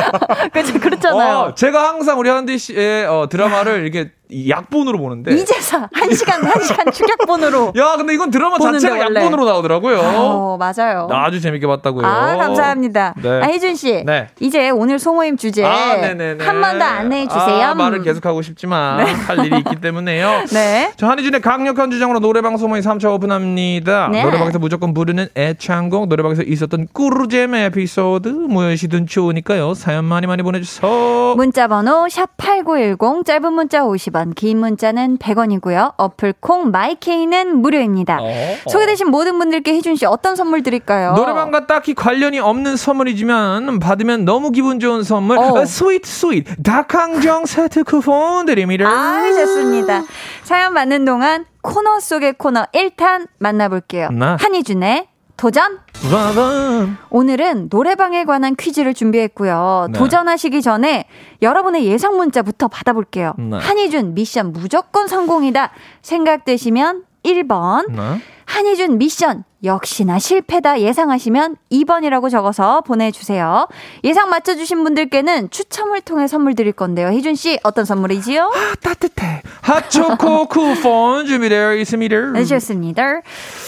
[0.53, 1.37] 그치, 그렇잖아요.
[1.37, 5.33] 어, 제가 항상 우리 한디 씨의 어, 드라마를 이렇게 이 약본으로 보는데.
[5.33, 7.73] 이제사 한 시간 한 시간 축약본으로.
[7.77, 9.19] 야, 근데 이건 드라마 자체가 원래.
[9.21, 9.99] 약본으로 나오더라고요.
[9.99, 11.07] 어, 맞아요.
[11.11, 12.05] 아주 재밌게 봤다고요.
[12.05, 13.15] 아, 감사합니다.
[13.21, 13.41] 네.
[13.41, 14.03] 아, 희준 씨.
[14.05, 14.27] 네.
[14.39, 16.43] 이제 오늘 소모임 주제 아, 네네네.
[16.45, 17.65] 한번 더 안내해 주세요.
[17.67, 20.45] 아, 말을 계속 하고 싶지만 할 일이 있기 때문에요.
[20.53, 20.91] 네.
[20.97, 24.09] 저 한희준의 강력한 주장으로 노래방 소모임 3차 오픈합니다.
[24.11, 24.23] 네.
[24.23, 29.73] 노래방에서 무조건 부르는 애창곡, 노래방에서 있었던 꿀잼 에피소드 무엇이든 좋으니까요.
[29.73, 31.33] 사연 많이 많이 보내주세요.
[31.35, 35.95] 문자 번호 샵 8910 짧은 문자 50원 긴 문자는 100원이고요.
[35.97, 38.19] 어플 콩 마이케이는 무료입니다.
[38.21, 38.31] 어.
[38.69, 41.13] 소개되신 모든 분들께 희준 씨 어떤 선물 드릴까요?
[41.13, 45.65] 노래방과 딱히 관련이 없는 선물이지만 받으면 너무 기분 좋은 선물 어.
[45.65, 48.87] 스윗 스윗 닭강정 세트 쿠폰 드립니다.
[48.87, 50.03] 아, 좋습니다.
[50.43, 54.09] 사연 받는 동안 코너 속의 코너 1탄 만나볼게요.
[54.11, 54.35] 네.
[54.39, 55.79] 한희준의 도전!
[56.09, 56.97] 바밤.
[57.09, 59.87] 오늘은 노래방에 관한 퀴즈를 준비했고요.
[59.91, 59.97] 네.
[59.99, 61.05] 도전하시기 전에
[61.41, 63.33] 여러분의 예상 문자부터 받아볼게요.
[63.37, 63.57] 네.
[63.57, 65.71] 한희준 미션 무조건 성공이다.
[66.01, 67.91] 생각되시면 1번.
[67.91, 68.21] 네.
[68.51, 73.67] 한희준 미션 역시나 실패다 예상하시면 2번이라고 적어서 보내주세요.
[74.03, 77.11] 예상 맞춰주신 분들께는 추첨을 통해 선물 드릴 건데요.
[77.11, 78.43] 희준 씨 어떤 선물이지요?
[78.53, 79.41] 아, 따뜻해.
[79.61, 82.31] 핫초코 쿠폰 준비되어 있습니다.
[82.33, 83.21] 네, 좋습니다.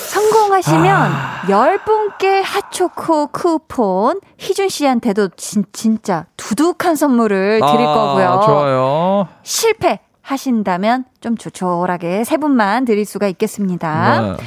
[0.09, 1.41] 성공하시면 아.
[1.47, 8.41] 10분께 핫초코 쿠폰 희준 씨한테도 진, 진짜 두둑한 선물을 드릴 아, 거고요.
[8.45, 9.27] 좋아요.
[9.43, 14.21] 실패 하신다면 좀 조촐하게 세 분만 드릴 수가 있겠습니다.
[14.21, 14.43] 네.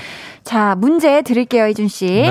[0.46, 2.06] 자, 문제 드릴게요, 희준 씨.
[2.06, 2.30] 네.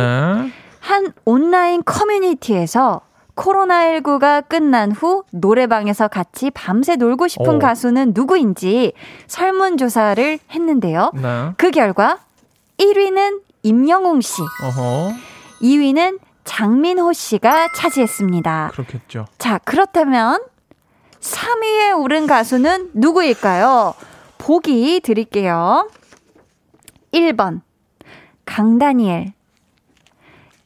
[0.80, 3.02] 한 온라인 커뮤니티에서
[3.36, 7.60] 코로나19가 끝난 후 노래방에서 같이 밤새 놀고 싶은 오.
[7.60, 8.94] 가수는 누구인지
[9.28, 11.12] 설문조사를 했는데요.
[11.16, 11.52] 네.
[11.58, 12.20] 그 결과
[12.78, 15.12] 1위는 임영웅 씨, 어허.
[15.62, 18.70] 2위는 장민호 씨가 차지했습니다.
[18.72, 19.26] 그렇겠죠.
[19.38, 20.42] 자, 그렇다면
[21.20, 23.94] 3위에 오른 가수는 누구일까요?
[24.38, 25.90] 보기 드릴게요.
[27.12, 27.62] 1번,
[28.46, 29.34] 강다니엘.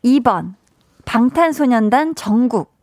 [0.04, 0.56] 2번,
[1.06, 2.74] 방탄소년단 정국.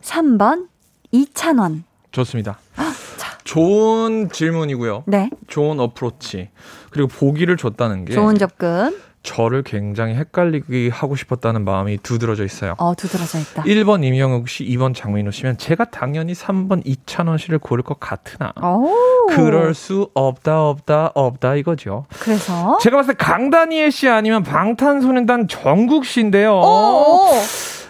[0.00, 0.68] 3번,
[1.10, 1.84] 이찬원.
[2.12, 2.58] 좋습니다.
[3.44, 5.04] 좋은 질문이고요.
[5.06, 6.48] 네, 좋은 어프로치.
[6.90, 8.96] 그리고 보기를 줬다는 게 좋은 접근.
[9.24, 12.74] 저를 굉장히 헷갈리게 하고 싶었다는 마음이 두드러져 있어요.
[12.78, 13.62] 어, 두드러져 있다.
[13.64, 18.94] 1번 임영웅 씨, 2번 장민호 씨면 제가 당연히 3번 이찬원 씨를 고를 것 같으나 오.
[19.30, 22.04] 그럴 수 없다 없다 없다 이거죠.
[22.20, 26.52] 그래서 제가 봤을 때 강다니엘 씨 아니면 방탄소년단 정국 씨인데요.
[26.60, 27.30] 오.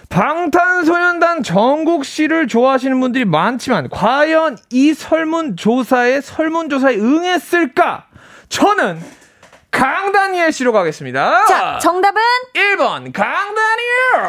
[0.09, 8.05] 방탄소년단 정국 씨를 좋아하시는 분들이 많지만 과연 이 설문조사에 설문조사에 응했을까?
[8.49, 9.01] 저는
[9.75, 11.47] 강다니엘 씨로 가겠습니다.
[11.47, 12.23] 자, 정답은
[12.55, 14.29] 1번 강다니엘.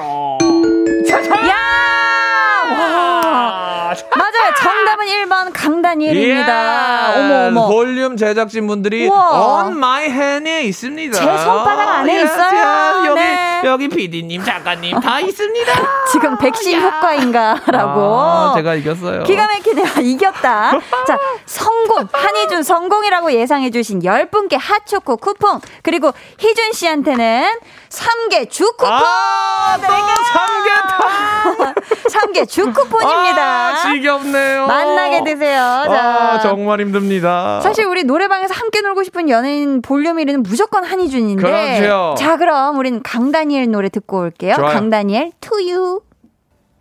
[1.49, 2.55] 야!
[2.65, 3.93] 와.
[4.15, 4.54] 맞아요.
[4.58, 7.13] 정답은 1번 강다니엘입니다.
[7.15, 7.67] 어머 어머.
[7.67, 9.63] 볼륨 제작진 분들이 우와.
[9.65, 11.17] on my hand에 있습니다.
[11.17, 13.06] 제 손바닥 안에 Yes, 있어요.
[13.06, 13.62] 여기 네.
[13.65, 15.73] 여기 PD님 작가님 다 있습니다.
[16.12, 18.01] 지금 백신 효과인가라고.
[18.19, 19.23] 아, 제가 이겼어요.
[19.23, 19.86] 기가 막히네요.
[20.01, 20.71] 이겼다.
[21.08, 22.08] 자, 성공.
[22.12, 25.62] 한희준 성공이라고 예상해주신 10분께 핫초코 쿠폰.
[25.84, 27.47] 그리고 희준 씨한테는
[27.89, 28.91] 3개 주 쿠폰.
[28.91, 30.15] 아, 또 드릴게요.
[32.10, 33.44] 3개 주 쿠폰입니다.
[33.44, 34.68] 아, 지겹네요.
[34.68, 35.84] 만나게 되세요.
[35.89, 36.34] 자.
[36.36, 37.60] 아, 정말 힘듭니다.
[37.60, 41.41] 사실 우리 노래방에서 함께 놀고 싶은 연예인 볼륨 1위는 무조건 한희준인데.
[41.41, 42.15] 그렇죠.
[42.18, 44.56] 자, 그럼 우린 강다니엘 노래 듣고 올게요.
[44.56, 44.74] 좋아요.
[44.74, 46.02] 강다니엘 투유.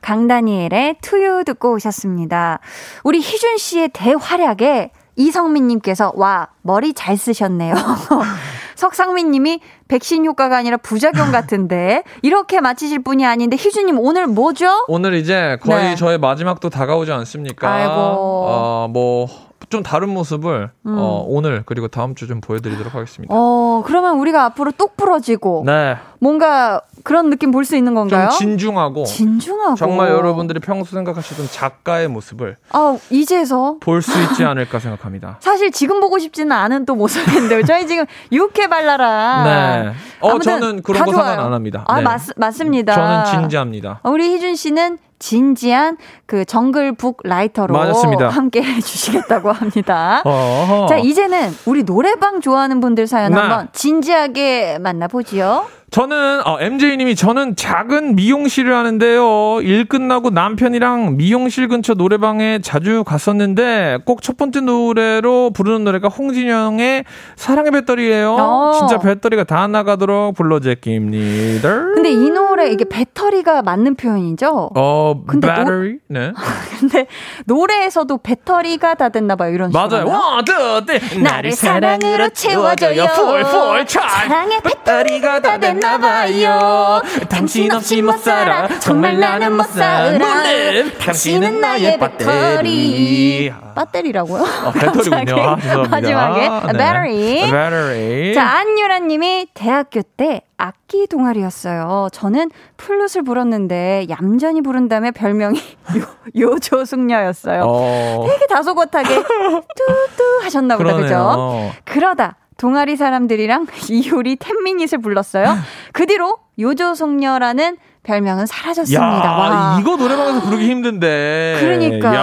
[0.00, 2.60] 강다니엘의 투유 듣고 오셨습니다.
[3.02, 7.74] 우리 희준 씨의 대활약에 이성민 님께서 와 머리 잘 쓰셨네요.
[8.76, 14.84] 석상민 님이 백신 효과가 아니라 부작용 같은데 이렇게 맞히실 분이 아닌데 희준님 오늘 뭐죠?
[14.88, 15.94] 오늘 이제 거의 네.
[15.96, 17.70] 저의 마지막도 다가오지 않습니까?
[17.72, 17.92] 아이고.
[17.96, 19.28] 어, 뭐,
[19.70, 20.96] 좀 다른 모습을, 음.
[20.98, 23.34] 어, 오늘, 그리고 다음 주 좀 보여드리도록 하겠습니다.
[23.36, 25.96] 어 그러면 우리가 앞으로 똑 부러지고 네.
[26.20, 28.30] 뭔가 그런 느낌 볼 수 있는 좀 건가요?
[28.30, 35.36] 진중하고, 진중하고 정말 여러분들이 평소 생각하시던 작가의 모습을 아 이제서 볼 수 있지 않을까 생각합니다.
[35.44, 37.62] 사실 지금 보고 싶지는 않은 또 모습인데요.
[37.64, 39.44] 저희 지금 육회 발랄한.
[39.44, 39.92] 네.
[40.20, 41.26] 어, 저는 그런 다거 좋아요.
[41.26, 41.84] 상관 안 합니다.
[41.86, 42.02] 아 네.
[42.02, 42.94] 맞, 맞습니다.
[42.94, 44.00] 저는 진지합니다.
[44.04, 48.28] 우리 희준 씨는 진지한 그 정글북 라이터로 맞습니다.
[48.28, 50.22] 함께 해주시겠다고 합니다.
[50.24, 50.86] 어.
[50.88, 53.38] 자 이제는 우리 노래방 좋아하는 분들 사연 네.
[53.38, 55.66] 한번 진지하게 만나보지요.
[55.98, 59.60] 저는 어, MJ님이 저는 작은 미용실을 하는데요.
[59.62, 67.04] 일 끝나고 남편이랑 미용실 근처 노래방에 자주 갔었는데 꼭 첫 번째 노래로 부르는 노래가 홍진영의
[67.36, 68.34] 사랑의 배터리예요.
[68.36, 68.72] 어.
[68.76, 71.68] 진짜 배터리가 다 나가도록 불러제끼입니다.
[71.94, 74.70] 근데 이 노래 이게 배터리가 맞는 표현이죠.
[74.74, 75.98] 어, 근데 노- 배터리?
[76.08, 76.32] 네.
[76.80, 77.06] 근데
[77.44, 79.54] 노래에서도 배터리가 다 됐나 봐요.
[79.54, 79.88] 이런 식으로.
[79.88, 80.06] 맞아요.
[80.08, 80.52] one, two,
[80.88, 81.22] three.
[81.22, 83.06] 나를 사랑으로 채워줘요.
[83.14, 84.08] full, full, charge.
[84.08, 87.00] 사랑의 배터리가 다 됐나 봐요.
[87.28, 88.66] 당신 없이 못 살아.
[88.80, 90.10] 정말 나는 못 살아.
[90.10, 93.52] 물론 당신은 나의 배터리.
[93.74, 94.42] 배터리라고요?
[94.42, 95.40] 어, 배터리군요.
[95.42, 95.56] 아.
[95.90, 96.78] 마지막에 아, 네.
[96.78, 97.40] 배터리.
[97.42, 98.34] 배터리.
[98.34, 102.08] 자, 안유라님이 대학교 때 악기 동아리였어요.
[102.12, 105.58] 저는 플룻을 불었는데 얌전히 부른 다음에 별명이
[105.98, 106.06] 요,
[106.38, 107.62] 요조숙녀였어요.
[107.66, 111.72] 어, 되게 다소곳하게 뚜뚜 하셨나 보다, 그죠?
[111.84, 115.56] 그러다 동아리 사람들이랑 이효리 텐미닛을 불렀어요.
[115.92, 119.02] 그 뒤로 요조숙녀라는 별명은 사라졌습니다.
[119.02, 119.78] 야, 와.
[119.80, 121.56] 이거 노래방에서 부르기 힘든데.
[121.58, 122.20] 그러니까 야.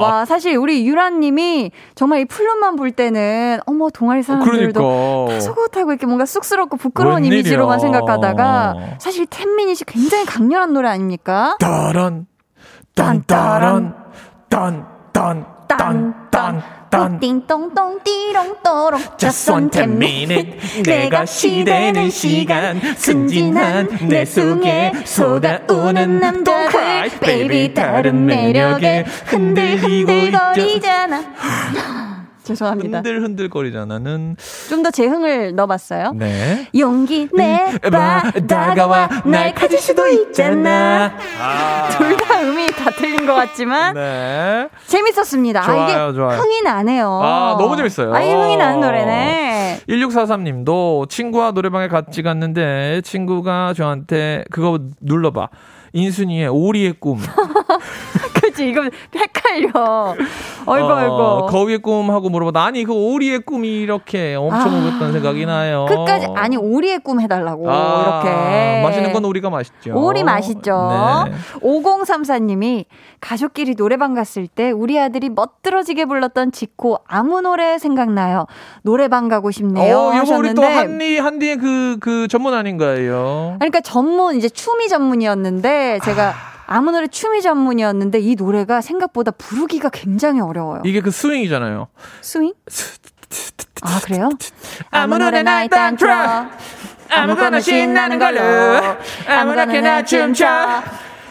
[0.00, 5.40] 와 사실 우리 유라님이 정말 이 플룻만 불 때는 어머 동아리 사람들도 그러니까.
[5.40, 7.24] 소곳하고 이렇게 뭔가 쑥스럽고 부끄러운.
[7.24, 11.56] 이미지로만 생각하다가 사실 텐미닛이 굉장히 강렬한 노래 아닙니까?
[11.58, 12.26] 따란,
[12.94, 13.94] 딴따란,
[14.50, 16.62] 딴, 딴, 딴, 딴.
[16.90, 17.20] 딴, 딴.
[17.20, 19.00] 띵똥똥 띠롱또롱.
[19.18, 22.80] Just one ten minute 내가 시대는 시간.
[22.96, 30.38] 순진한 내 속에 쏟아오는 Don't cry baby 다른 매력에 흔들리고 있죠.
[30.38, 32.17] 거리잖아.
[32.48, 32.98] 죄송합니다.
[32.98, 34.36] 흔들 흔들거리잖아는
[34.70, 36.12] 좀 더 제 흥을 넣어봤어요.
[36.14, 41.12] 네 용기 내봐 다가와 날 가질 수도 있잖아
[41.98, 45.60] 둘다 음이 다 틀린 것 같지만 네 재밌었습니다.
[45.60, 46.38] 아, 좋아요, 이게 좋아요.
[46.38, 47.20] 흥이 나네요.
[47.22, 48.14] 아, 너무 재밌어요.
[48.14, 49.80] 아, 이 흥이 나는 노래네.
[49.88, 55.48] 1643님도 친구와 노래방에 같이 갔는데 친구가 저한테 그거 눌러봐.
[55.94, 57.18] 인순이의 오리의 꿈.
[58.58, 58.82] 그치, 이거
[59.14, 60.16] 헷갈려.
[60.66, 61.46] 어이구, 어, 어이구.
[61.52, 62.64] 거위의 꿈 하고 물어봐.
[62.64, 65.86] 아니, 그 오리의 꿈이 이렇게 엄청 아, 울었다는 생각이 나요.
[65.88, 68.82] 끝까지, 아니, 오리의 꿈 해달라고, 아, 이렇게.
[68.82, 69.94] 맛있는 건 오리가 맛있죠.
[69.94, 71.24] 오리 맛있죠.
[71.26, 71.32] 네.
[71.60, 72.86] 5034님이
[73.20, 78.46] 가족끼리 노래방 갔을 때 우리 아들이 멋들어지게 불렀던 지코 아무 노래 생각나요.
[78.82, 79.96] 노래방 가고 싶네요.
[79.96, 80.74] 어, 이거 우리 또 하셨는데.
[80.74, 83.56] 한리, 한디의 그, 그 전문 아닌가요?
[83.58, 89.88] 그러니까 전문 이제 춤이 전문이었는데 제가 아 무 노래 춤이 전문이었는데 이 노래가 생각보다 부르기가
[89.88, 90.82] 굉장히 어려워요.
[90.84, 91.88] 이게 그 스윙이잖아요.
[92.20, 92.52] 스윙?
[93.82, 94.28] 아 그래요?
[94.90, 96.46] 아무 노래나 일단 틀어.
[97.10, 98.40] 아무거나 신나는 걸로.
[99.28, 100.46] 아무렇게나 춤춰.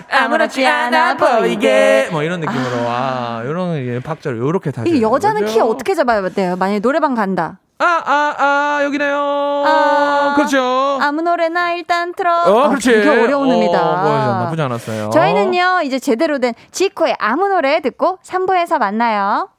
[0.10, 5.54] 아무렇지 않아 보이게 뭐 이런 느낌으로 와 이런 게 박자를 요렇게 다시 이게 여자는 그죠?
[5.54, 6.56] 키 어떻게 잡아야 돼요?
[6.56, 7.60] 만약에 노래방 간다.
[7.80, 12.32] 아 아 아 여기네요 아, 그렇죠 아무 노래나 일단 틀어.
[12.46, 13.82] 어 아, 그렇지 되게 어려운 음이다.
[13.82, 14.12] 어, 뭐,
[14.44, 19.50] 나쁘지 않았어요 저희는요 이제 제대로 된 지코의 아무 노래 듣고 3부에서 만나요.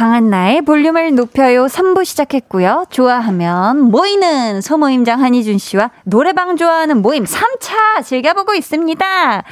[0.00, 2.86] 강한나의 볼륨을 높여요 3부 시작했고요.
[2.88, 9.42] 좋아하면 모이는 소모임장 한희준 씨와 노래방 좋아하는 모임 3차 즐겨보고 있습니다.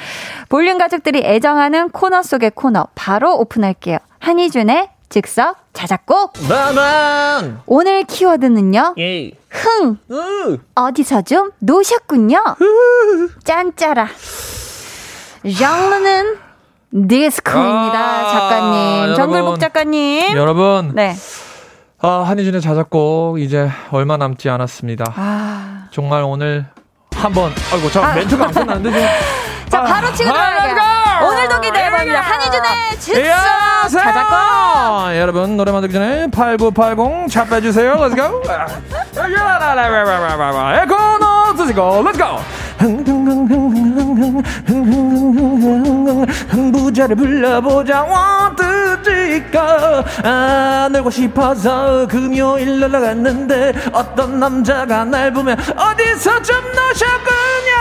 [0.49, 3.99] 볼륨 가족들이 애정하는 코너 속의 코너 바로 오픈할게요.
[4.21, 8.95] 한희준의 즉석 자작곡 나만 오늘 키워드는요.
[8.97, 10.59] 예흥 으.
[10.75, 12.43] 어디서 좀 노셨군요.
[13.45, 14.09] 짠짜라.
[15.59, 16.48] 장르는
[16.93, 17.99] 디스코입니다.
[17.99, 18.99] 아, 작가님.
[19.03, 19.17] 여러분.
[19.17, 20.37] 정글복 작가님.
[20.37, 21.15] 여러분 네.
[22.01, 25.89] 아 한희준의 자작곡 이제 얼마 남지 않았습니다 아.
[25.91, 26.67] 정말 오늘
[27.15, 29.09] 한번 아이고 저 멘트가 안 끝났는데 지금
[29.69, 31.29] 자, 바로 치고 들어갈게요.
[31.29, 32.21] 오늘도 기대해봅니다.
[32.21, 32.69] 한희준의
[33.01, 35.17] 즉석 자작곡.
[35.17, 38.41] 여러분 노래만 듣기 전에 8980 차 빼주세요 Let's go
[40.83, 42.39] 에코노 드시고 Let's go
[46.49, 48.03] 흥부자를 불러보자.
[48.05, 50.05] 와드지까?
[50.25, 57.79] 아 놀고 싶어서 금요일 놀러 갔는데 어떤 남자가 날 보면 어디서 좀 노셨군요?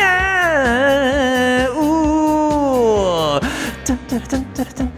[0.00, 3.40] 예, 우.
[3.84, 4.91] 짠짜라 짠짜라 짠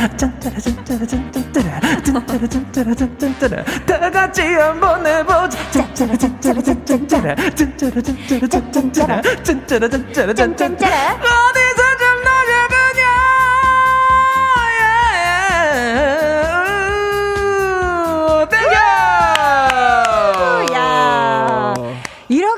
[0.00, 11.12] 짜라짠짜라 짠짜라 짠짜라짠짜라짠짜라 다 같이 한번 해보자 짠짜라 짠짜라짠짜라 짠짜라 짠짜라 짠짜라 짠짜라 짠짜라 짠짜라
[11.20, 11.79] 어디서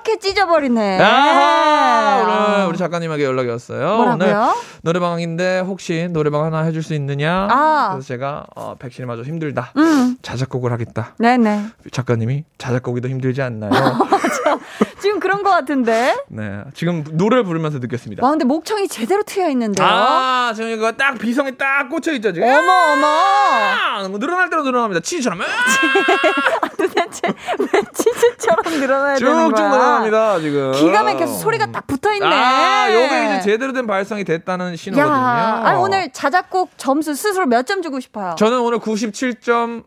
[0.04, 0.98] 이렇게 찢어버리네.
[1.00, 3.98] 아하, 오늘 우리 작가님에게 연락이 왔어요.
[3.98, 4.54] 오늘 뭐라고요?
[4.82, 7.46] 노래방인데 혹시 노래방 하나 해줄 수 있느냐?
[7.50, 7.90] 아.
[7.92, 9.72] 그래서 제가 어, 백신이 맞아 힘들다.
[9.76, 10.16] 음.
[10.20, 11.14] 자작곡을 하겠다.
[11.18, 11.66] 네네.
[11.92, 13.70] 작가님이 자작곡이 더 힘들지 않나요?
[15.00, 16.16] 지금 그런 것 같은데.
[16.28, 18.24] 네, 지금 노래를 부르면서 느꼈습니다.
[18.24, 19.86] 와, 근데 목청이 제대로 트여 있는데요.
[19.86, 22.48] 아, 지금 이거 딱 비성이 딱 꽂혀 있죠 지금.
[22.48, 23.06] 어머, 어머.
[23.06, 25.00] 아, 뭐 늘어날 대로 늘어납니다.
[25.00, 25.40] 치즈처럼
[27.04, 29.48] 도대체 왜 치즈처럼 늘어나야 되는 거야?
[29.48, 30.72] 쭉쭉 늘어납니다 지금.
[30.72, 32.26] 기가 막혀서 소리가 딱 붙어 있네.
[32.26, 35.12] 아, 요게 이제 제대로 된 발성이 됐다는 신호거든요.
[35.14, 38.34] 야, 아니, 오늘 자작곡 점수 스스로 몇 점 주고 싶어요?
[38.38, 39.84] 저는 오늘 97점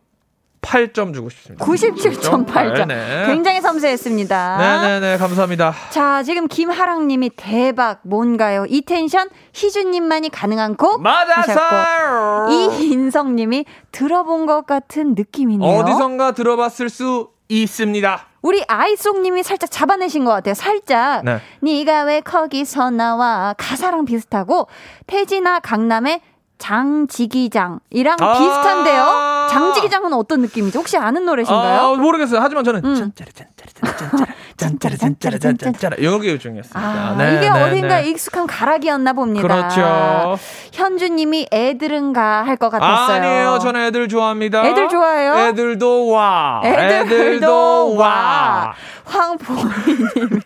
[0.65, 1.65] 97.8점 주고 싶습니다.
[1.65, 2.87] 97.8점.
[2.87, 3.23] 네.
[3.27, 4.57] 굉장히 섬세했습니다.
[4.57, 5.73] 네네네, 감사합니다.
[5.91, 8.65] 자, 지금 김하랑님이 대박 뭔가요?
[8.67, 12.49] 이 텐션 희준님만이 가능한 곡 맞았어요!
[12.49, 15.79] 이인성님이 들어본 것 같은 느낌이네요.
[15.79, 18.27] 어디선가 들어봤을 수 있습니다.
[18.41, 20.53] 우리 아이송님이 살짝 잡아내신 것 같아요.
[20.53, 21.23] 살짝.
[21.25, 21.39] 네.
[21.61, 24.67] 네가 왜 거기서 나와 가사랑 비슷하고
[25.07, 26.21] 태진아 강남의
[26.57, 29.47] 장지기장이랑 아~ 비슷한데요.
[29.51, 30.79] 장지기장은 어떤 느낌이죠?
[30.79, 31.79] 혹시 아는 노래신가요?
[31.81, 32.39] 아, 모르겠어요.
[32.41, 32.95] 하지만 저는 음.
[32.95, 34.25] 짠짜라 짠짜라 짠짜라
[34.57, 36.79] 짠짜라 짠짜라 짠짜라 짠짜라 여기 중요했습니다.
[36.79, 38.09] 아, 네, 이게 네, 어딘가 네.
[38.09, 39.45] 익숙한 가락이었나 봅니다.
[39.47, 40.37] 그렇죠.
[40.73, 43.17] 현주님이 애들은가 할 것 같았어요.
[43.17, 43.59] 아니에요.
[43.59, 44.65] 저는 애들 좋아합니다.
[44.65, 45.35] 애들 좋아해요?
[45.49, 46.61] 애들도 와.
[46.63, 48.73] 애들도 와.
[49.03, 50.39] 황보이님이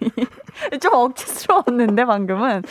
[0.81, 2.63] 좀 억지스러웠는데 방금은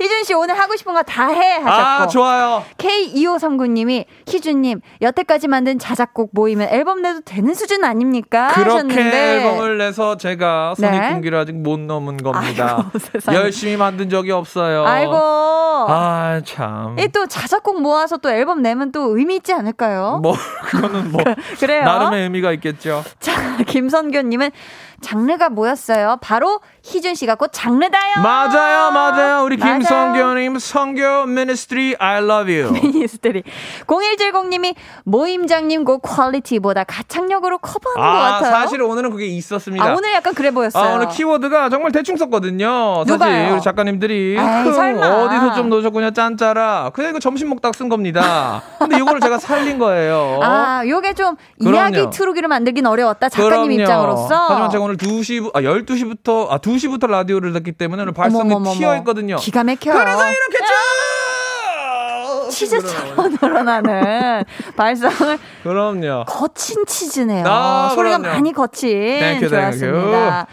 [0.00, 2.64] 희준 씨 오늘 하고 싶은 거 다 해 하셨고 아, 좋아요.
[2.78, 8.48] K2539님이 희준님 여태까지 만든 자작곡 모이면 앨범 내도 되는 수준 아닙니까?
[8.54, 10.86] 그렇게 하셨는데 앨범을 내서 제가 네.
[10.86, 12.90] 선입금기를 아직 못 넘은 겁니다.
[12.94, 13.34] 아이고.
[13.34, 14.84] 열심히 만든 적이 없어요.
[14.84, 16.96] 아이고 아, 참.
[16.98, 20.18] 이 또 자작곡 모아서 또 앨범 내면 또 의미 있지 않을까요?
[20.22, 20.34] 뭐,
[20.64, 21.22] 그거는 뭐,
[21.58, 21.82] 그래요.
[21.84, 23.02] 나름의 의미가 있겠죠.
[23.20, 24.50] 자, 김선교님은
[25.00, 26.18] 장르가 뭐였어요?
[26.20, 28.22] 바로 희준 씨가 곧 장르다요.
[28.22, 29.44] 맞아요, 맞아요.
[29.44, 29.56] 우리.
[29.56, 32.72] 김성교님, 선교 ministry, I love you.
[32.80, 33.42] ministry
[33.86, 34.74] 0170님이
[35.04, 38.50] 모임장님 곡 퀄리티보다 가창력으로 커버한 것 아, 같아요.
[38.52, 39.84] 사실 오늘은 그게 있었습니다.
[39.84, 40.82] 아, 오늘 약간 그래 보였어요.
[40.82, 43.04] 아, 오늘 키워드가 정말 대충 썼거든요.
[43.06, 43.54] 누가요?
[43.54, 45.24] 우리 작가님들이 흥, 설마.
[45.24, 46.90] 어디서 좀 놓으셨구나 짠짜라.
[46.94, 48.62] 그냥 이거 점심 먹다 쓴 겁니다.
[48.78, 50.40] 근데 이거를 제가 살린 거예요.
[50.42, 51.76] 아, 요게 좀 그럼요.
[51.76, 53.28] 이야기 트루기로 만들긴 어려웠다.
[53.28, 53.72] 작가님 그럼요.
[53.82, 54.34] 입장으로서.
[54.48, 58.74] 하지만 제가 오늘 2시, 아, 12시부터, 아, 2시부터 라디오를 듣기 때문에 오늘 발성이 어머머머머.
[58.78, 59.36] 튀어 있거든요.
[59.36, 59.94] 기가 막혀요.
[59.94, 62.50] 그래서 이렇게 쭉!
[62.50, 64.44] 치즈처럼 늘어나는
[64.76, 66.24] 발성을 그럼요.
[66.26, 67.44] 거친 치즈네요.
[67.46, 68.34] 아, 소리가 그럼요.
[68.34, 68.88] 많이 거친.
[69.18, 70.46] Thank you, 좋았습니다.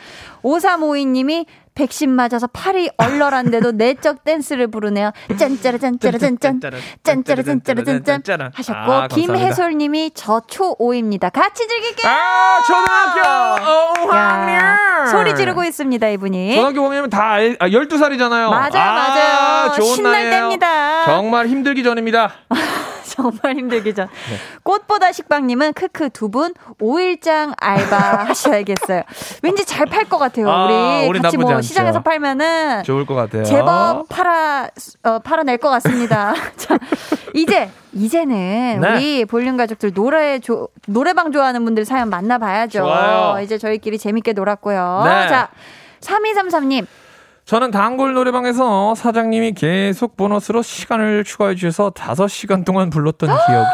[0.44, 1.46] 5352님이
[1.76, 5.12] 백신 맞아서 팔이 얼얼한데도 내적 댄스를 부르네요.
[5.38, 6.60] 짠짜라 짠짜라 짠짠.
[7.04, 8.52] 짠짜라 짠짜라 짠짠.
[8.54, 9.16] 하셨고 아, 감사합니다.
[9.16, 11.32] 김혜솔 님이 저 초5입니다.
[11.32, 12.12] 같이 즐길게요.
[12.12, 14.10] 아, 초등학교!
[14.10, 15.08] 오, 야, 학년!
[15.08, 16.56] 소리 지르고 있습니다, 이분이.
[16.56, 18.50] 초등학교 공연이면 다 알, 아, 12살이잖아요.
[18.50, 19.72] 맞아요, 맞아요.
[19.74, 20.32] 좋은 신날 나이에요.
[20.32, 21.06] 때입니다.
[21.06, 22.32] 정말 힘들기 전입니다.
[23.14, 24.08] 정말 힘들기 전.
[24.30, 24.38] 네.
[24.64, 27.96] 꽃보다 식빵님은 크크 두 분 5일장 알바
[28.28, 29.04] 하셔야겠어요.
[29.44, 30.50] 왠지 잘 팔 것 같아요.
[30.50, 31.62] 아, 우리 우리 같이 뭐 않죠.
[31.62, 33.44] 시장에서 팔면은 좋을 것 같아요.
[33.44, 34.70] 제법 팔아
[35.04, 36.34] 어, 팔아낼 것 같습니다.
[36.58, 36.78] 자,
[37.36, 38.96] 이제 이제는 네.
[38.96, 42.80] 우리 볼륨 가족들 노래 조, 노래방 좋아하는 분들 사연 만나봐야죠.
[42.80, 43.40] 좋아요.
[43.44, 45.02] 이제 저희끼리 재밌게 놀았고요.
[45.06, 45.28] 네.
[45.28, 45.50] 자,
[46.02, 46.86] 3233님.
[47.46, 53.70] 저는 단골 노래방에서 사장님이 계속 보너스로 시간을 추가해 주셔서 5시간 동안 불렀던 기억이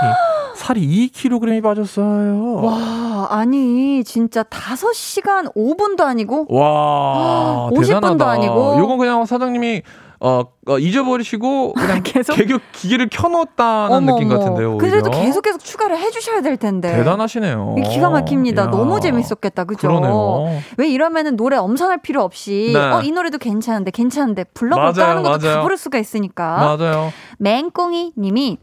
[0.56, 2.56] 살이 2kg이 빠졌어요.
[2.64, 8.08] 와, 아니, 진짜 5시간 5분도 아니고 와, 50 대단하다.
[8.10, 8.80] 분도 아니고.
[8.80, 9.84] 요건 그냥 사장님이
[10.22, 12.36] 어, 어, 잊어버리시고 그냥 계속?
[12.36, 14.76] 계속 기계를 켜놓았다는 느낌 같은데요.
[14.76, 14.78] 오히려.
[14.78, 16.94] 그래도 계속 계속 추가를 해주셔야 될 텐데.
[16.96, 17.76] 대단하시네요.
[17.90, 18.64] 기가 막힙니다.
[18.64, 18.66] 야.
[18.68, 19.64] 너무 재밌었겠다.
[19.64, 19.88] 그죠?
[19.88, 20.60] 그러네요.
[20.78, 22.80] 왜 이러면은 노래 엄선할 필요 없이 네.
[22.80, 25.62] 어, 이 노래도 괜찮은데 괜찮은데 불러볼까 맞아요, 하는 것도 다 맞아요.
[25.64, 26.76] 부를 수가 있으니까.
[26.78, 27.14] 맞아요.
[27.38, 28.58] 맹꽁이 님이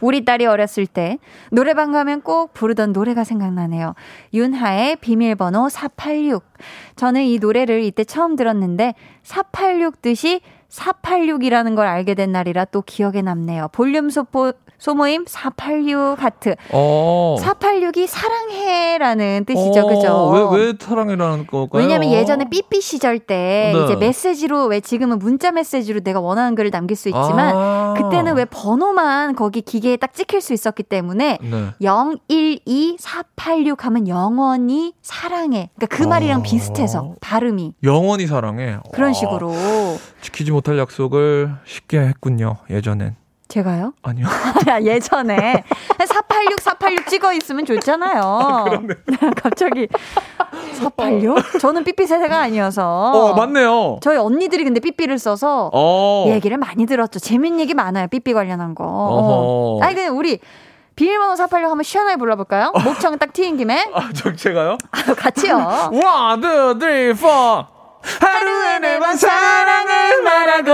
[0.00, 1.18] 우리 딸이 어렸을 때
[1.50, 3.94] 노래방 가면 꼭 부르던 노래가 생각나네요.
[4.34, 6.44] 윤하의 비밀번호 486.
[6.96, 13.22] 저는 이 노래를 이때 처음 들었는데 486 뜻이 486이라는 걸 알게 된 날이라 또 기억에
[13.22, 13.68] 남네요.
[13.72, 14.52] 볼륨 소포,
[14.82, 16.56] 소모임 486 하트.
[16.72, 17.36] 어.
[17.38, 19.80] 486이 사랑해라는 뜻이죠.
[19.80, 20.50] 어, 그죠?
[20.50, 21.80] 왜, 왜 사랑이라는 걸까요?
[21.80, 23.84] 왜냐면 예전에 삐삐 시절 때 네.
[23.84, 27.94] 이제 메시지로 왜 지금은 문자 메시지로 내가 원하는 글을 남길 수 있지만 아.
[27.96, 31.68] 그때는 왜 번호만 거기 기계에 딱 찍힐 수 있었기 때문에 네.
[31.78, 35.70] 012486 하면 영원히 사랑해.
[35.76, 36.42] 그러니까 그 말이랑 어.
[36.42, 38.78] 비슷해서 발음이 영원히 사랑해.
[38.92, 39.54] 그런 와, 식으로
[40.22, 42.56] 지키지 못할 약속을 쉽게 했군요.
[42.68, 43.21] 예전엔.
[43.52, 43.92] 제가요?
[44.02, 44.26] 아니요.
[44.82, 45.62] 예전에
[45.98, 48.64] 486 486 찍어 있으면 좋잖아요.
[49.36, 49.88] 갑자기
[50.72, 51.60] 486?
[51.60, 53.98] 저는 삐삐 세대가 아니어서 어, 맞네요.
[54.00, 56.24] 저희 언니들이 근데 삐삐를 써서 어.
[56.28, 57.18] 얘기를 많이 들었죠.
[57.18, 58.06] 재밌는 얘기 많아요.
[58.08, 58.84] 삐삐 관련한 거.
[58.84, 59.84] 어허.
[59.84, 60.38] 아니, 근데 우리
[60.96, 62.72] 비밀번호 486 한번 시원하게 불러볼까요?
[62.84, 63.86] 목청 딱 트인 김에.
[63.92, 64.78] 아, 저, 제가요?
[65.16, 65.56] 같이요.
[65.92, 67.64] One, two, three, four.
[68.20, 70.70] 하루에 네번 사랑을 말하고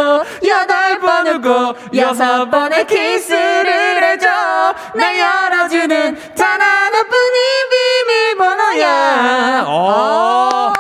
[0.47, 4.29] 여덟 번 웃고 여섯 번의 키스를 해줘
[4.95, 7.39] 날 열어주는 단 하나뿐인
[8.07, 10.73] 비밀번호야 어.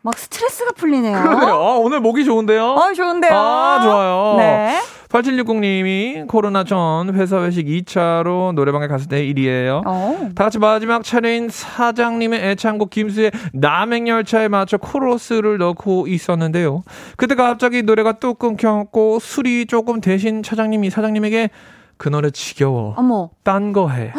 [0.00, 1.20] 막 스트레스가 풀리네요.
[1.22, 1.54] 그러네요.
[1.54, 2.64] 아, 오늘 목이 좋은데요?
[2.64, 3.30] 어, 좋은데요.
[3.34, 4.34] 아, 좋아요.
[4.38, 4.80] 네.
[5.08, 9.82] 8760님이 코로나 전 회사 회식 2차로 노래방에 갔을 때 일이에요.
[9.86, 10.28] 어.
[10.34, 16.82] 다 같이 마지막 차례인 사장님의 애창곡 김수의 남행열차에 맞춰 코러스를 넣고 있었는데요.
[17.16, 21.50] 그때 갑자기 노래가 뚝 끊겼고 술이 조금 대신 차장님이 사장님에게
[21.96, 22.94] 그 노래 지겨워.
[22.96, 23.30] 어머.
[23.42, 24.12] 딴 거 해.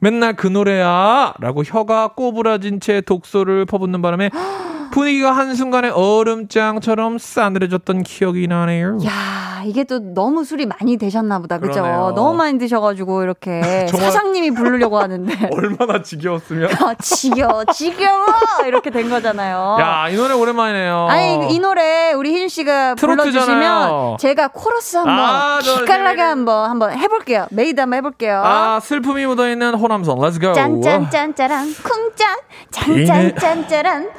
[0.00, 1.32] 맨날 그 노래야!
[1.38, 4.30] 라고 혀가 꼬부라진 채 독소를 퍼붓는 바람에
[4.92, 8.98] 분위기가 한순간에 얼음장처럼 싸늘해졌던 기억이 나네요.
[9.06, 11.58] 야, 이게 또 너무 술이 많이 되셨나 보다.
[11.58, 11.80] 그죠?
[11.82, 12.12] 그러네요.
[12.14, 15.32] 너무 많이 드셔가지고 이렇게 사장님이 부르려고 하는데.
[15.50, 16.70] 얼마나 지겨웠으면.
[16.74, 18.26] 아, 지겨워, 지겨워!
[18.66, 19.78] 이렇게 된 거잖아요.
[19.80, 21.06] 야, 이 노래 오랜만이네요.
[21.08, 23.32] 아니 이 노래 우리 희준 씨가 트로트잖아요.
[23.32, 27.46] 불러주시면 제가 코러스 한번 아, 저 기깔나게 한번 한번 해볼게요.
[27.50, 28.42] made 한번 해볼게요.
[28.44, 30.18] 아, 슬픔이 묻어있는 호남선.
[30.18, 30.52] Let's go.
[30.52, 32.36] 짠짠짠짜란 쿵짠
[32.70, 34.10] 짠짠짠짜란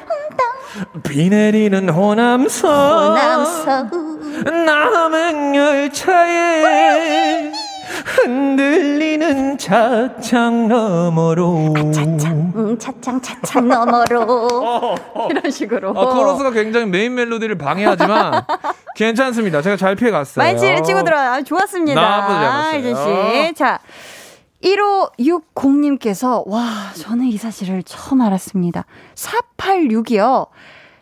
[1.02, 3.14] 비 내리는 호남선.
[3.14, 3.88] 남서
[6.04, 7.52] 남행열차에
[8.04, 11.74] 흔들리는 차창 너머로.
[11.76, 14.96] 음, 차창 차창 너머로
[15.30, 15.90] 이런 식으로.
[15.90, 18.42] 아, 코러스가 굉장히 메인 멜로디를 방해하지만
[18.96, 19.62] 괜찮습니다.
[19.62, 20.44] 제가 잘 피해갔어요.
[20.44, 21.30] 많이 치- 치고 들어요.
[21.32, 22.00] 아, 좋았습니다.
[22.00, 22.78] 나쁘지 않았어요.
[22.78, 23.54] 희준 씨.
[23.54, 23.78] 자.
[24.64, 26.64] 1560님께서, 와,
[26.96, 28.86] 저는 이 사실을 처음 알았습니다.
[29.14, 30.48] 486이요.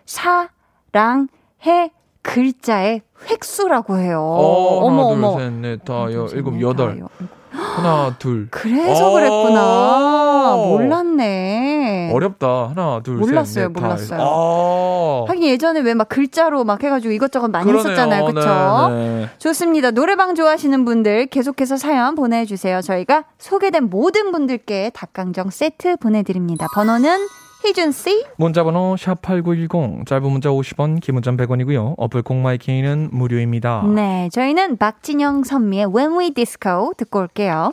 [0.04, 1.90] 사랑해
[2.22, 4.20] 글자의 획수라고 해요.
[4.20, 5.38] 어, 어머, 하나, 둘, 어머.
[5.38, 6.98] 셋, 넷, 다, 여, 셋, 일곱, 넷, 여덟.
[6.98, 7.08] 다, 여-
[7.52, 8.48] 하나, 둘.
[8.50, 9.12] 그래서 어.
[9.12, 10.56] 그랬구나.
[10.56, 12.10] 몰랐네.
[12.12, 12.68] 어렵다.
[12.74, 13.80] 하나, 둘, 몰랐어요, 셋, 넷, 다.
[13.80, 14.20] 몰랐어요.
[14.22, 15.24] 아.
[15.28, 17.90] 하긴 예전에 왜 막 글자로 막 해가지고 이것저것 많이 그러네요.
[17.90, 18.24] 했었잖아요.
[18.26, 18.88] 그쵸?
[18.90, 19.28] 네, 네.
[19.38, 19.90] 좋습니다.
[19.90, 22.80] 노래방 좋아하시는 분들 계속해서 사연 보내주세요.
[22.80, 26.66] 저희가 소개된 모든 분들께 닭강정 세트 보내드립니다.
[26.74, 27.18] 번호는
[27.64, 28.24] 희준 씨.
[28.36, 31.94] 문자번호 샵8910 짧은 문자 50원 긴 문자 100원이고요.
[31.96, 33.82] 어플 공마이킹은 무료입니다.
[33.94, 37.72] 네, 저희는 박진영 선미의 When We Disco 듣고 올게요.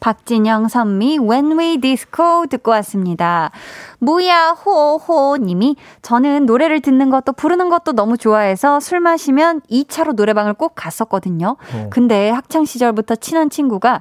[0.00, 3.50] 박진영 선미 When We Disco 듣고 왔습니다.
[3.98, 10.54] 무야 호호 님이 저는 노래를 듣는 것도 부르는 것도 너무 좋아해서 술 마시면 2차로 노래방을
[10.54, 11.56] 꼭 갔었거든요.
[11.74, 11.86] 어.
[11.90, 14.00] 근데 학창 시절부터 친한 친구가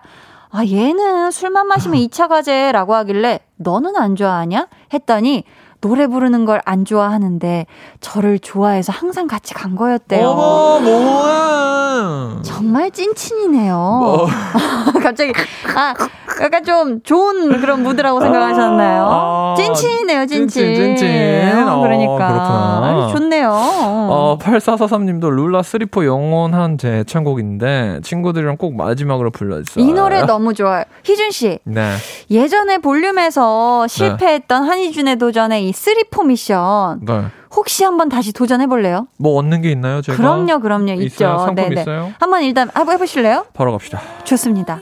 [0.51, 4.67] 아 얘는 술만 마시면 2차 가재라고 하길래 너는 안 좋아하냐?
[4.93, 5.43] 했더니
[5.81, 7.65] 노래 부르는 걸 안 좋아하는데
[8.01, 10.27] 저를 좋아해서 항상 같이 간 거였대요.
[10.27, 12.41] 어머, 뭐야.
[12.43, 13.75] 정말 찐친이네요.
[13.75, 14.27] 뭐.
[15.01, 15.33] 갑자기
[15.75, 15.93] 아
[16.41, 19.05] 약간 좀 좋은 그런 무드라고 생각하셨나요?
[19.09, 20.75] 아, 찐친이네요, 찐친.
[20.75, 21.67] 찐친, 찐친.
[21.67, 22.81] 어, 어, 그러니까 그렇구나.
[23.07, 23.49] 아주 좋네요.
[23.51, 29.83] 어, 8443님도 룰라 3포 영원한 제 애창곡인데 친구들이랑 꼭 마지막으로 불러주세요.
[29.85, 30.83] 이 노래 너무 좋아요.
[31.03, 31.95] 희준 씨 네.
[32.31, 37.25] 예전에 볼륨에서 실패했던 한희준의 도전의 이 쓰리포 미션 네.
[37.55, 39.05] 혹시 한번 다시 도전해 볼래요?
[39.19, 40.17] 뭐 얻는 게 있나요, 제가?
[40.17, 41.03] 그럼요, 그럼요, 있죠.
[41.25, 41.37] 있어요?
[41.37, 41.81] 상품 네네.
[41.81, 42.11] 있어요?
[42.19, 43.45] 한번 일단 해보실래요?
[43.53, 44.01] 바로 갑시다.
[44.23, 44.79] 좋습니다.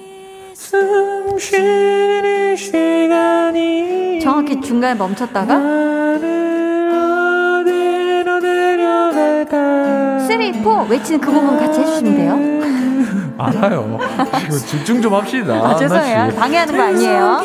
[0.53, 6.93] 숨 쉬는 시간이 정확히 중간에 멈췄다가 나를
[7.59, 10.19] 어디로 데려갈까?
[10.19, 13.35] three four 외치는 그 부분 같이 해주시면 돼요.
[13.37, 13.99] 알아요.
[14.65, 15.53] 집중 좀 합시다.
[15.53, 16.29] 아, 죄송해요.
[16.39, 17.41] 방해하는 거 아니에요.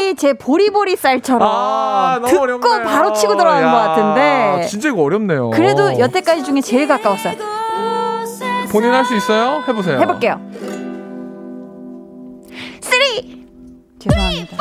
[0.00, 2.84] 거의 제 보리보리 쌀처럼 아, 너무 듣고 어렵네요.
[2.84, 4.66] 바로 치고 들어가는 야, 것 같은데.
[4.66, 5.50] 진짜 이거 어렵네요.
[5.50, 7.34] 그래도 여태까지 중에 제일 가까웠어요.
[8.72, 9.62] 본인 할 수 있어요?
[9.68, 9.98] 해보세요.
[10.00, 10.40] 해볼게요.
[12.80, 13.46] Three.
[13.98, 14.56] 죄송합니다.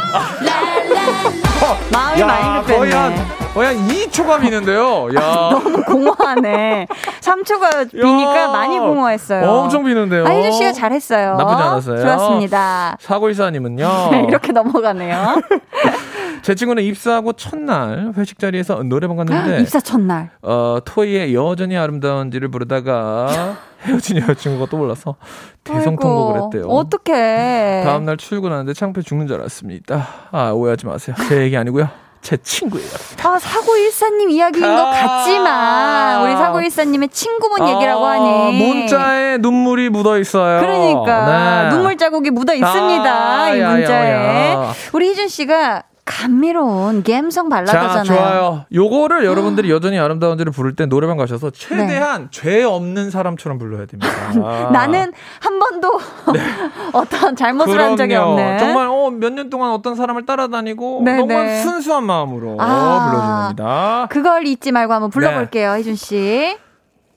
[1.91, 3.28] 마음이 야, 많이 거의 한, 급했네.
[3.53, 5.09] 거의 한 2초가 미는데요.
[5.15, 5.49] 야.
[5.51, 6.88] 너무 공허하네.
[7.22, 8.47] 3초가 비니까 야.
[8.49, 9.49] 많이 공허했어요.
[9.49, 10.26] 엄청 비는데요.
[10.26, 11.36] 아, 희준 씨가 잘했어요.
[11.38, 12.01] 나쁘지 않았어요.
[12.01, 12.97] 좋았습니다.
[12.99, 13.89] 사고이사님은요.
[14.30, 15.41] 이렇게 넘어가네요.
[16.41, 20.30] 제 친구는 입사하고 첫날 회식 자리에서 노래방 갔는데 입사 첫날.
[20.41, 25.16] 어, 토이의 여전히 아름다운지를 부르다가 헤어진 여자친구가 떠올라서
[25.64, 26.64] 대성통곡을 했대요.
[26.68, 27.84] 어떡해.
[27.86, 30.08] 다음날 출근하는데 창피해 죽는 줄 알았습니다.
[30.32, 31.16] 아, 오해하지 마세요.
[31.28, 31.88] 제 얘기 아니고요.
[32.22, 32.86] 제 친구예요.
[33.24, 34.92] 아, 사고일사님 이야기인 것 아.
[34.92, 38.58] 같지만, 우리 사고일사님의 친구분 얘기라고 아, 하니.
[38.58, 40.60] 문자에 눈물이 묻어 있어요.
[40.60, 41.70] 그러니까, 네.
[41.70, 43.10] 눈물 자국이 묻어 있습니다.
[43.10, 44.12] 아, 이 문자에.
[44.12, 44.74] 야.
[44.92, 47.93] 우리 희준 씨가 감미로운 감성 발라드잖아요.
[47.93, 48.66] 자, 좋아요.
[48.74, 54.10] 요거를 여러분들이 여전히 아름다운지를 부를 때 노래방 가셔서 최대한 죄 없는 사람처럼 불러야 됩니다.
[54.34, 54.39] 네.
[54.74, 55.99] 나는 한 번도
[56.93, 58.16] 어떤 잘못을 한 적이 네.
[58.16, 58.32] 그럼요.
[58.32, 58.57] 없는.
[58.57, 61.62] 정말 어, 몇 년 동안 어떤 사람을 따라다니고 네, 정말 네.
[61.62, 63.10] 순수한 마음으로 아.
[63.12, 64.07] 불러주는 겁니다.
[64.10, 65.14] 그걸 잊지 말고 한번 네.
[65.14, 66.57] 불러볼게요, 희준 씨.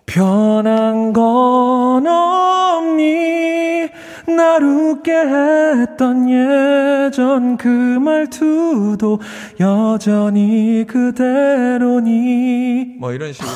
[0.05, 3.89] 변한 건 없니
[4.27, 9.21] 날 웃게 했던 예전 그 말투도
[9.61, 12.97] 여전히 그대로니.
[12.99, 13.53] 뭐 이런 식으로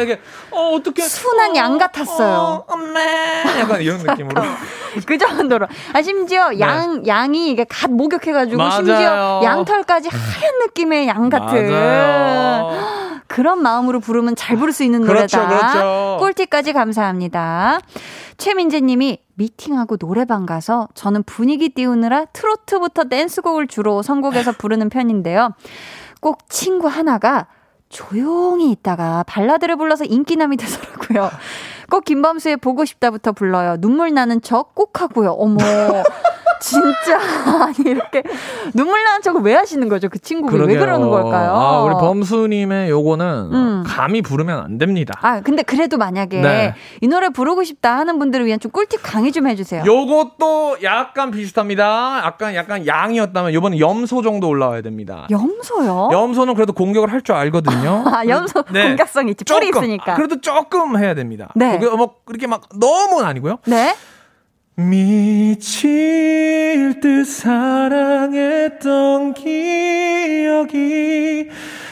[0.00, 0.20] 되게
[0.50, 2.36] 어 어떻게 순한 양 같았어요.
[2.36, 4.42] 어, 엄매 약간 이런 느낌으로
[5.06, 5.66] 그 정도로.
[5.92, 6.60] 아, 심지어 네.
[6.60, 8.72] 양, 양이 이게 갓 목욕해가지고, 맞아요.
[8.72, 11.70] 심지어 양털까지 하얀 느낌의 양 같은.
[13.28, 15.72] 그런 마음으로 부르면 잘 부를 수 있는 그렇죠, 노래다.
[15.72, 16.16] 그렇죠.
[16.18, 17.78] 꿀팁까지 감사합니다.
[18.38, 25.50] 최민재 님이 미팅하고 노래방 가서 저는 분위기 띄우느라 트로트부터 댄스곡을 주로 선곡해서 부르는 편인데요.
[26.20, 27.46] 꼭 친구 하나가
[27.90, 31.30] 조용히 있다가 발라드를 불러서 인기남이 되더라고요.
[31.90, 33.76] 꼭 김범수의 보고 싶다부터 불러요.
[33.80, 35.32] 눈물 나는 척 꼭 하고요.
[35.32, 35.58] 어머.
[36.60, 37.18] 진짜
[37.84, 38.22] 이렇게
[38.74, 40.08] 눈물 나는 척을 왜 하시는 거죠?
[40.08, 40.76] 그 친구가 왜.
[40.76, 41.50] 그러는 걸까요?
[41.52, 43.84] 아, 우리 범수님의 요거는 음.
[43.86, 45.14] 감히 부르면 안 됩니다.
[45.22, 46.74] 아, 근데 그래도 만약에 네.
[47.00, 49.82] 이 노래 부르고 싶다 하는 분들을 위한 좀 꿀팁 강의 좀 해주세요.
[49.86, 52.22] 요것도 약간 비슷합니다.
[52.24, 55.26] 약간 약간 양이었다면 요번에 염소 정도 올라와야 됩니다.
[55.30, 56.10] 염소요?
[56.12, 58.02] 염소는 그래도 공격을 할 줄 알거든요.
[58.08, 58.88] 아, 염소 네.
[58.88, 59.44] 공격성 있지.
[59.44, 60.12] 뿔이 있으니까.
[60.12, 61.50] 아, 그래도 조금 해야 됩니다.
[61.54, 61.78] 네.
[61.78, 63.58] 그게 뭐 그렇게 막 너무는 아니고요.
[63.66, 63.94] 네.
[64.88, 65.90] 미칠
[67.00, 68.84] 듯 사랑했던
[69.34, 70.70] 기억이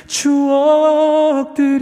[0.06, 1.78] 추억들이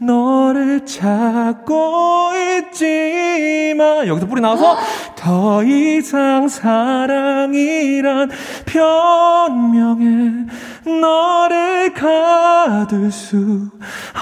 [0.00, 2.30] 너를 찾고
[2.70, 4.76] 있지만 여기서 뿌리 나와서
[5.16, 8.30] 더 이상 사랑이란
[8.66, 10.46] 변명에
[11.00, 13.68] 너를 가둘 수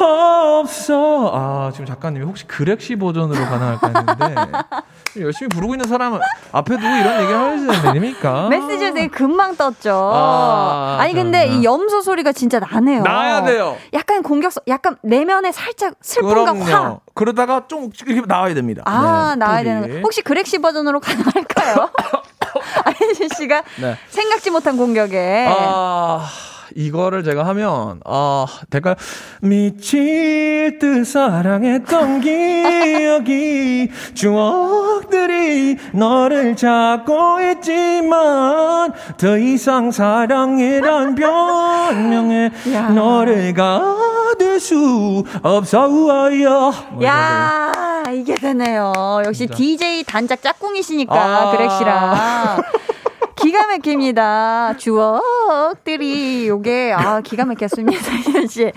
[0.01, 4.53] 없어 아 지금 작가님이 혹시 그렉시 버전으로 가능할까 했는데
[5.21, 6.21] 열심히 부르고 있는 사람은
[6.53, 8.49] 앞에 두고 이런 얘기 하셔야 됩니까?
[8.49, 10.11] 메시지가 되게 금방 떴죠.
[10.13, 11.61] 아, 아, 니 근데 그렇구나.
[11.61, 13.03] 이 염소 소리가 진짜 나네요.
[13.03, 13.77] 나야 돼요.
[13.95, 16.65] 약간 공격성, 약간 내면에 살짝 슬픔과 화.
[16.65, 17.01] 그럼요.
[17.15, 18.83] 그러다가 좀 이렇게 나와야 됩니다.
[18.87, 19.63] 아, 네, 나와야.
[19.65, 19.99] 되는 거.
[20.01, 21.91] 혹시 그렉시 버전으로 가능할까요?
[22.85, 23.97] 아이신 씨가 네.
[24.09, 25.47] 생각지 못한 공격에.
[25.49, 26.27] 아,
[26.75, 28.95] 이거를 제가 하면, 아, 될까요?
[29.41, 42.89] 미칠 듯 사랑했던 기억이, 추억들이 너를 찾고 있지만, 더 이상 사랑이란 변명에 야.
[42.89, 46.49] 너를 가둘 수 없어, 우아야.
[46.93, 48.93] 뭐 야, 이게 되네요.
[49.25, 49.55] 역시 진짜.
[49.55, 51.51] DJ 단짝 짝꿍이시니까, 아.
[51.53, 52.63] 그렉시랑.
[53.37, 54.75] 기가 막힙니다.
[54.79, 58.01] 주억들이 요게 아 기가 막혔습니다.
[58.01, 58.73] 희연 씨.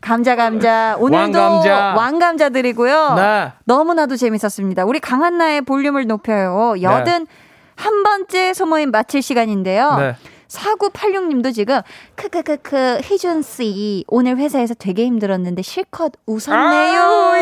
[0.00, 1.94] 감자 감자 오늘도 왕감자.
[1.96, 3.14] 왕감자 드리고요.
[3.14, 3.52] 네.
[3.64, 4.84] 너무나도 재밌었습니다.
[4.84, 6.74] 우리 강한나의 볼륨을 높여요.
[6.80, 7.26] 여든
[7.76, 9.96] 한 번째 소모임 마칠 시간인데요.
[9.98, 10.14] 네.
[10.52, 11.80] 4986님도 지금
[12.16, 17.32] 크크크크 희준 씨 오늘 회사에서 되게 힘들었는데 실컷 웃었네요.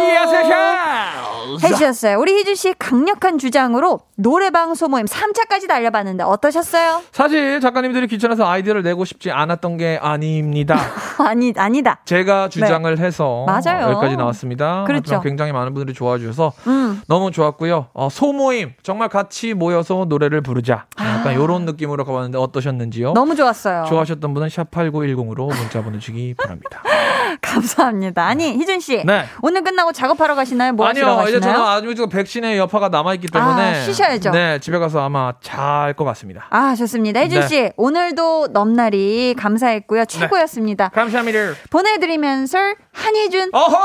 [1.62, 2.18] 해주셨어요.
[2.18, 7.02] 우리 희준 씨 강력한 주장으로 노래방 소모임 3차까지 달려봤는데 어떠셨어요?
[7.12, 10.78] 사실 작가님들이 귀찮아서 아이디어를 내고 싶지 않았던 게 아닙니다.
[11.18, 12.00] 아니 아니다.
[12.04, 13.52] 제가 주장을 해서 네.
[13.52, 13.90] 맞아요.
[13.92, 14.84] 여기까지 나왔습니다.
[14.86, 15.20] 그렇죠.
[15.20, 17.00] 굉장히 많은 분들이 좋아해 주셔서 음.
[17.08, 17.88] 너무 좋았고요.
[17.92, 20.86] 어, 소모임 정말 같이 모여서 노래를 부르자.
[20.98, 23.10] 약간 이런 느낌으로 가봤는데 어떠셨는지 요?
[23.10, 23.14] 아.
[23.14, 23.84] 너무 좋았어요.
[23.88, 26.82] 좋아하셨던 분은 샵 8910으로 문자 보내주시기 바랍니다.
[27.40, 28.24] 감사합니다.
[28.26, 29.24] 아니 희준 씨 네.
[29.42, 30.72] 오늘 끝나고 작업하러 가시나요?
[30.72, 31.40] 뭐 아니요, 이제 가시나요?
[31.54, 31.60] 저는
[31.94, 33.62] 아주 백신의 여파가 남아있기 때문에.
[33.62, 34.30] 아, 쉬셔야죠.
[34.30, 36.46] 네, 집에 가서 아마 잘 것 같습니다.
[36.50, 37.20] 아 좋습니다.
[37.20, 37.46] 희준 네.
[37.48, 40.04] 씨 오늘도 넘나리 감사했고요.
[40.06, 40.88] 최고였습니다.
[40.90, 41.38] 감사합니다.
[41.70, 42.58] 보내드리면서
[42.92, 43.78] 한희준 어허!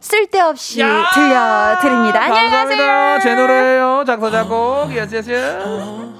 [0.00, 1.10] 쓸데없이 야!
[1.14, 2.22] 들려드립니다.
[2.22, 2.50] 안녕히.
[2.50, 3.18] 가세요.
[3.22, 4.04] 제 노래예요.
[4.06, 4.92] 작사 작곡.
[4.94, 6.11] Yes yes.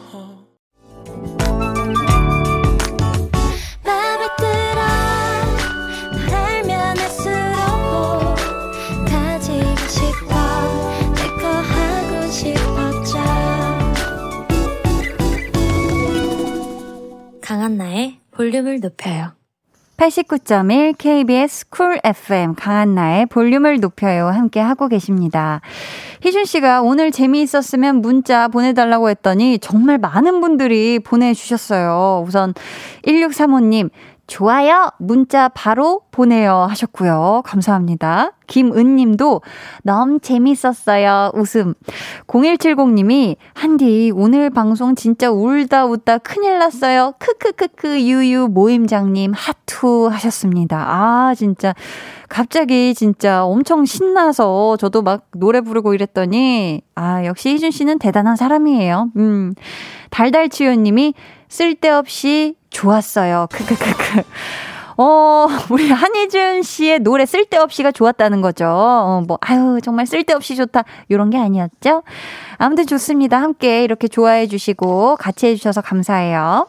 [17.62, 19.34] 강한나의 볼륨을 높여요
[19.96, 25.60] 89.1 KBS Cool FM 강한나의 볼륨을 높여요 함께 하고 계십니다.
[26.22, 32.24] 희준 씨가 오늘 재미있었으면 문자 보내달라고 했더니 정말 많은 분들이 보내주셨어요.
[32.26, 32.52] 우선
[33.06, 33.90] 1635님
[34.32, 37.42] 좋아요 문자 바로 보내요 하셨고요.
[37.44, 38.32] 감사합니다.
[38.46, 39.42] 김은 님도
[39.82, 41.32] 너무 재밌었어요.
[41.34, 41.74] 웃음.
[42.28, 47.12] 0170님이 한디 오늘 방송 진짜 울다 웃다 큰일 났어요.
[47.18, 50.78] 크크크크 유유 모임장님 하트 하셨습니다.
[50.78, 51.74] 아 진짜
[52.30, 59.10] 갑자기 진짜 엄청 신나서 저도 막 노래 부르고 이랬더니 아 역시 희준 씨는 대단한 사람이에요.
[59.16, 59.52] 음
[60.08, 61.12] 달달치유 님이
[61.50, 63.46] 쓸데없이 좋았어요.
[63.50, 64.22] 크크크크.
[64.98, 68.66] 어, 우리 한희준 씨의 노래 쓸데없이가 좋았다는 거죠.
[68.66, 70.84] 어, 뭐, 아유, 정말 쓸데없이 좋다.
[71.10, 72.02] 요런 게 아니었죠?
[72.58, 73.40] 아무튼 좋습니다.
[73.40, 76.66] 함께 이렇게 좋아해 주시고 같이 해주셔서 감사해요.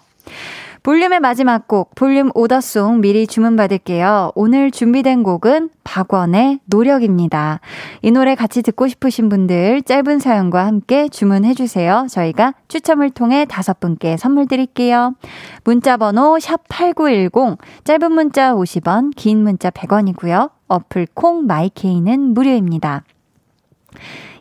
[0.84, 4.34] 볼륨의 마지막 곡, 볼륨 오더송 미리 주문받을게요.
[4.36, 7.62] 오늘 준비된 곡은 박원의 노력입니다.
[8.02, 12.08] 이 노래 같이 듣고 싶으신 분들 짧은 사연과 함께 주문해주세요.
[12.10, 15.16] 저희가 추첨을 통해 다섯 분께 선물 드릴게요.
[15.64, 20.52] 문자번호 샵8910, 짧은 문자 50원, 긴 문자 100원이고요.
[20.68, 23.06] 어플 콩 마이케이는 무료입니다.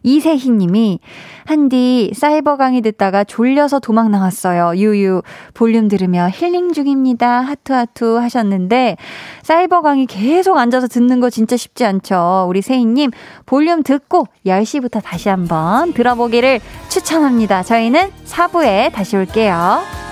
[0.03, 1.00] 이세희 님이,
[1.44, 4.76] 한디, 사이버 강의 듣다가 졸려서 도망 나왔어요.
[4.76, 5.22] 유유,
[5.55, 7.40] 볼륨 들으며 힐링 중입니다.
[7.40, 8.96] 하투하투 하셨는데,
[9.42, 12.46] 사이버 강의 계속 앉아서 듣는 거 진짜 쉽지 않죠.
[12.48, 13.11] 우리 세희 님,
[13.46, 17.62] 볼륨 듣고 10시부터 다시 한번 들어보기를 추천합니다.
[17.62, 20.11] 저희는 4부에 다시 올게요.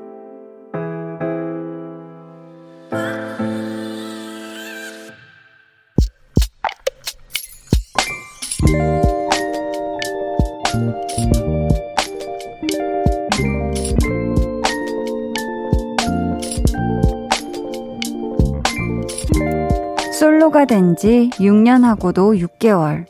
[20.71, 23.05] 된 지 6년 하고도 6개월.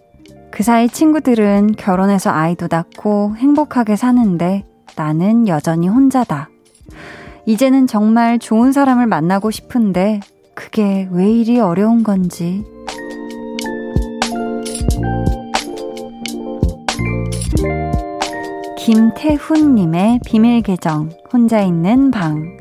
[0.50, 6.50] 그 사이 친구들은 결혼해서 아이도 낳고 행복하게 사는데 나는 여전히 혼자다.
[7.46, 10.22] 이제는 정말 좋은 사람을 만나고 싶은데
[10.56, 12.66] 그게 왜 이리 어려운 건지.
[18.80, 22.58] 김태훈님의 비밀 계정, 혼자 있는 방.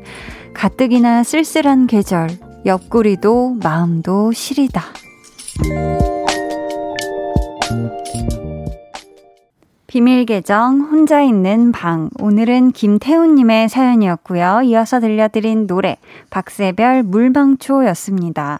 [0.53, 2.29] 가뜩이나 쓸쓸한 계절,
[2.63, 4.83] 옆구리도 마음도 시리다.
[9.87, 14.61] 비밀 계정 혼자 있는 방 오늘은 김태훈님의 사연이었고요.
[14.65, 15.97] 이어서 들려드린 노래
[16.29, 18.59] 박세별 물방초였습니다.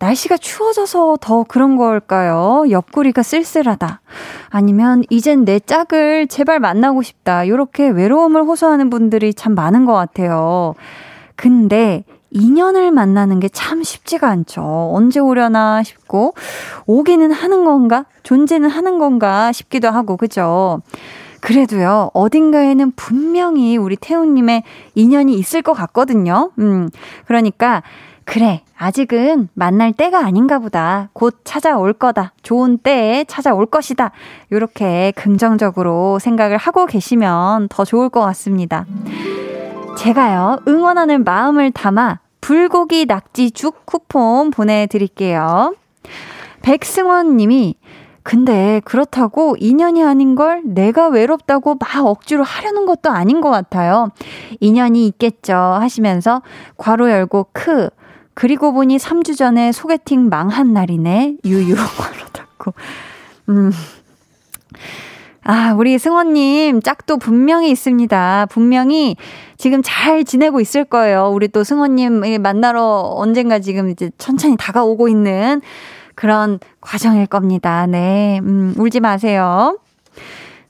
[0.00, 2.64] 날씨가 추워져서 더 그런 걸까요?
[2.70, 4.00] 옆구리가 쓸쓸하다.
[4.48, 7.44] 아니면 이젠 내 짝을 제발 만나고 싶다.
[7.44, 10.74] 이렇게 외로움을 호소하는 분들이 참 많은 것 같아요.
[11.36, 14.90] 근데 인연을 만나는 게 참 쉽지가 않죠.
[14.92, 16.34] 언제 오려나 싶고,
[16.86, 18.04] 오기는 하는 건가?
[18.22, 20.80] 존재는 하는 건가 싶기도 하고, 그죠?
[21.40, 24.64] 그래도요, 어딘가에는 분명히 우리 태우님의
[24.94, 26.50] 인연이 있을 것 같거든요.
[26.58, 26.88] 음,
[27.26, 27.82] 그러니까,
[28.24, 31.08] 그래, 아직은 만날 때가 아닌가 보다.
[31.14, 32.32] 곧 찾아올 거다.
[32.42, 34.10] 좋은 때에 찾아올 것이다.
[34.50, 38.84] 이렇게 긍정적으로 생각을 하고 계시면 더 좋을 것 같습니다.
[39.98, 45.74] 제가요, 응원하는 마음을 담아 불고기 낙지죽 쿠폰 보내드릴게요.
[46.62, 47.74] 백승원 님이,
[48.22, 54.10] 근데 그렇다고 인연이 아닌 걸 내가 외롭다고 막 억지로 하려는 것도 아닌 것 같아요.
[54.60, 56.42] 인연이 있겠죠 하시면서
[56.76, 57.90] 괄호 열고 크.
[58.34, 61.38] 그리고 보니 3주 전에 소개팅 망한 날이네.
[61.44, 62.72] 유유 괄호 닫고.
[63.48, 63.72] 음.
[65.50, 68.48] 아, 우리 승원님 짝도 분명히 있습니다.
[68.50, 69.16] 분명히
[69.56, 71.30] 지금 잘 지내고 있을 거예요.
[71.32, 75.62] 우리 또 승원님 만나러 언젠가 지금 이제 천천히 다가오고 있는
[76.14, 77.86] 그런 과정일 겁니다.
[77.86, 78.40] 네.
[78.42, 79.78] 음, 울지 마세요.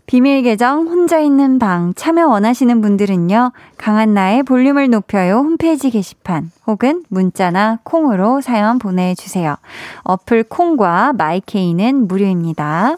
[0.06, 3.50] 비밀 계정 혼자 있는 방 참여 원하시는 분들은요.
[3.78, 9.56] 강한나의 볼륨을 높여요 홈페이지 게시판 혹은 문자나 콩으로 사연 보내주세요.
[10.04, 12.96] 어플 콩과 마이케이는 무료입니다.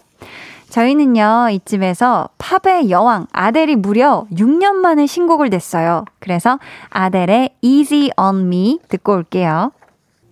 [0.71, 6.05] 저희는요, 이쯤에서 팝의 여왕 아델이 무려 6년 만에 신곡을 냈어요.
[6.21, 6.59] 그래서
[6.89, 9.73] 아델의 Easy on Me 듣고 올게요.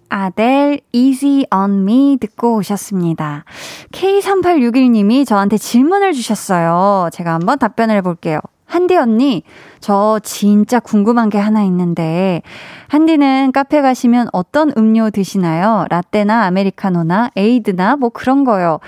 [0.09, 3.45] 아델 Easy on Me 듣고 오셨습니다.
[3.93, 7.11] K3861님이 저한테 질문을 주셨어요.
[7.13, 8.41] 제가 한번 답변을 해볼게요.
[8.69, 9.43] 한디 언니,
[9.81, 12.43] 저 진짜 궁금한 게 하나 있는데,
[12.89, 15.87] 한디는 카페 가시면 어떤 음료 드시나요?
[15.89, 18.79] 라떼나 아메리카노나 에이드나 뭐 그런 거요.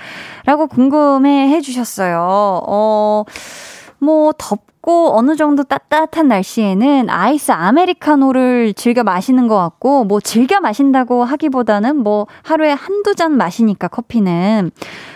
[0.45, 2.61] 라고 궁금해 해 주셨어요.
[2.67, 3.23] 어,
[3.99, 10.19] 뭐, 덥 고 춥고 어느 정도 따뜻한 날씨에는 아이스 아메리카노를 즐겨 마시는 것 같고, 뭐
[10.19, 14.71] 즐겨 마신다고 하기보다는 뭐 하루에 한두 잔 마시니까 커피는.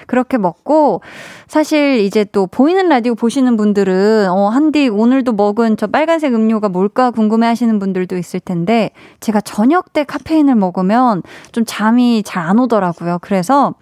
[0.07, 1.01] 그렇게 먹고,
[1.47, 7.11] 사실 이제 또 보이는 라디오 보시는 분들은, 어, 한디 오늘도 먹은 저 빨간색 음료가 뭘까
[7.11, 13.17] 궁금해 하시는 분들도 있을 텐데, 제가 저녁 때 카페인을 먹으면 좀 잠이 잘 안 오더라고요.
[13.21, 13.73] 그래서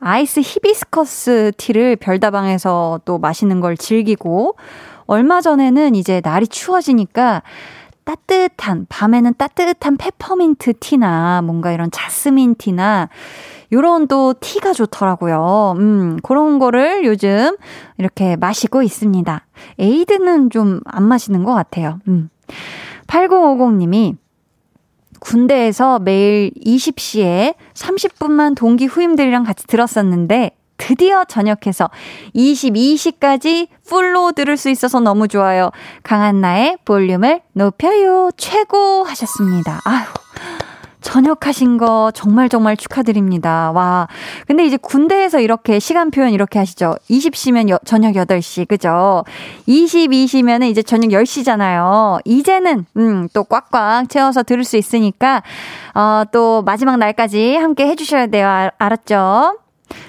[0.00, 4.56] 아이스 히비스커스 티를 별다방에서 또 마시는 걸 즐기고,
[5.10, 7.42] 얼마 전에는 이제 날이 추워지니까
[8.04, 13.08] 따뜻한, 밤에는 따뜻한 페퍼민트 티나 뭔가 이런 자스민 티나
[13.72, 15.74] 요런 또 티가 좋더라고요.
[15.78, 17.56] 음, 그런 거를 요즘
[17.98, 19.46] 이렇게 마시고 있습니다.
[19.80, 21.98] 에이드는 좀 안 마시는 것 같아요.
[22.06, 22.30] 음.
[23.08, 24.16] 8050님이
[25.18, 31.90] 군대에서 매일 20시에 30분만 동기 후임들이랑 같이 들었었는데 드디어 전역해서
[32.34, 35.70] 22시까지 풀로 들을 수 있어서 너무 좋아요.
[36.02, 38.30] 강한나의 볼륨을 높여요.
[38.36, 39.80] 최고 하셨습니다.
[39.84, 40.06] 아휴.
[41.00, 43.72] 전역하신 거 정말 정말 축하드립니다.
[43.72, 44.06] 와.
[44.46, 46.94] 근데 이제 군대에서 이렇게 시간 표현 이렇게 하시죠.
[47.08, 49.24] 20시면 여, 저녁 8시, 그죠?
[49.66, 52.20] 22시면은 이제 저녁 10시잖아요.
[52.24, 55.42] 이제는, 음, 또 꽉꽉 채워서 들을 수 있으니까,
[55.94, 58.46] 어, 또 마지막 날까지 함께 해주셔야 돼요.
[58.46, 59.59] 아, 알았죠?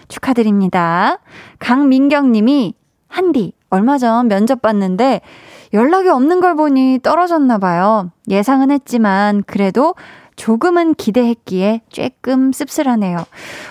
[0.07, 1.19] 축하드립니다.
[1.59, 2.73] 강민경 님이,
[3.07, 5.21] 한디, 얼마 전 면접 봤는데,
[5.73, 8.11] 연락이 없는 걸 보니 떨어졌나 봐요.
[8.29, 9.95] 예상은 했지만, 그래도
[10.35, 13.25] 조금은 기대했기에 쬐끔 씁쓸하네요.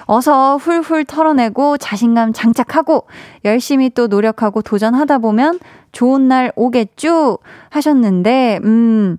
[0.05, 3.07] 어서 훌훌 털어내고 자신감 장착하고
[3.45, 5.59] 열심히 또 노력하고 도전하다 보면
[5.93, 7.39] 좋은 날 오겠죠?
[7.71, 9.17] 하셨는데, 음,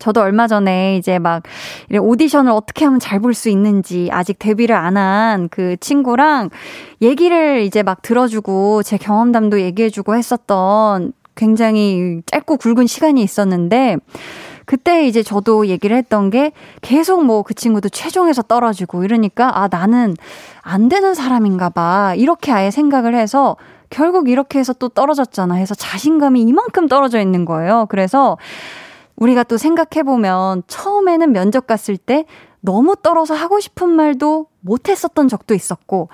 [0.00, 1.44] 저도 얼마 전에 이제 막
[1.92, 6.50] 오디션을 어떻게 하면 잘 볼 수 있는지 아직 데뷔를 안 한 그 친구랑
[7.02, 13.96] 얘기를 이제 막 들어주고 제 경험담도 얘기해주고 했었던 굉장히 짧고 굵은 시간이 있었는데
[14.66, 20.14] 그때 이제 저도 얘기를 했던 게 계속 뭐 그 친구도 최종에서 떨어지고 이러니까 아, 나는
[20.62, 22.14] 안 되는 사람인가 봐.
[22.16, 23.56] 이렇게 아예 생각을 해서
[23.90, 25.54] 결국 이렇게 해서 또 떨어졌잖아.
[25.54, 27.86] 해서 자신감이 이만큼 떨어져 있는 거예요.
[27.88, 28.36] 그래서
[29.20, 32.24] 우리가 또 생각해보면 처음에는 면접 갔을 때
[32.60, 36.08] 너무 떨어서 하고 싶은 말도 못 했었던 적도 있었고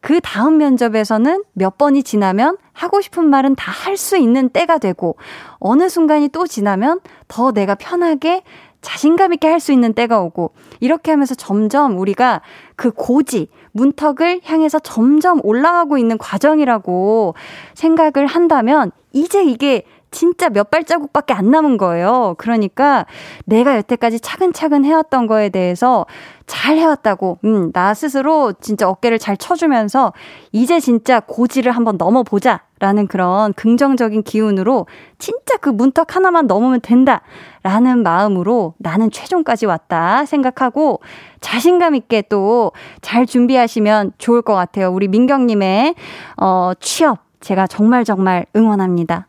[0.00, 5.16] 그 다음 면접에서는 몇 번이 지나면 하고 싶은 말은 다 할 수 있는 때가 되고
[5.58, 8.42] 어느 순간이 또 지나면 더 내가 편하게
[8.82, 12.42] 자신감 있게 할 수 있는 때가 오고 이렇게 하면서 점점 우리가
[12.76, 17.34] 그 고지 문턱을 향해서 점점 올라가고 있는 과정이라고
[17.74, 19.84] 생각을 한다면 이제 이게
[20.14, 22.36] 진짜 몇 발자국밖에 안 남은 거예요.
[22.38, 23.04] 그러니까
[23.44, 26.06] 내가 여태까지 차근차근 해왔던 거에 대해서
[26.46, 30.12] 잘 해왔다고, 음, 나 스스로 진짜 어깨를 잘 쳐주면서
[30.52, 32.62] 이제 진짜 고지를 한번 넘어보자.
[32.80, 34.86] 라는 그런 긍정적인 기운으로
[35.18, 37.22] 진짜 그 문턱 하나만 넘으면 된다.
[37.62, 41.00] 라는 마음으로 나는 최종까지 왔다 생각하고
[41.40, 44.90] 자신감 있게 또 잘 준비하시면 좋을 것 같아요.
[44.90, 45.94] 우리 민경님의,
[46.36, 47.18] 어, 취업.
[47.40, 49.28] 제가 정말 정말 응원합니다.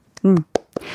[0.82, 0.86] 음.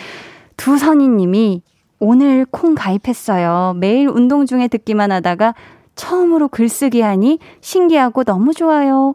[0.57, 1.63] 두선희님이
[1.99, 3.75] 오늘 콩 가입했어요.
[3.77, 5.55] 매일 운동 중에 듣기만 하다가
[5.95, 9.15] 처음으로 글쓰기 하니 신기하고 너무 좋아요.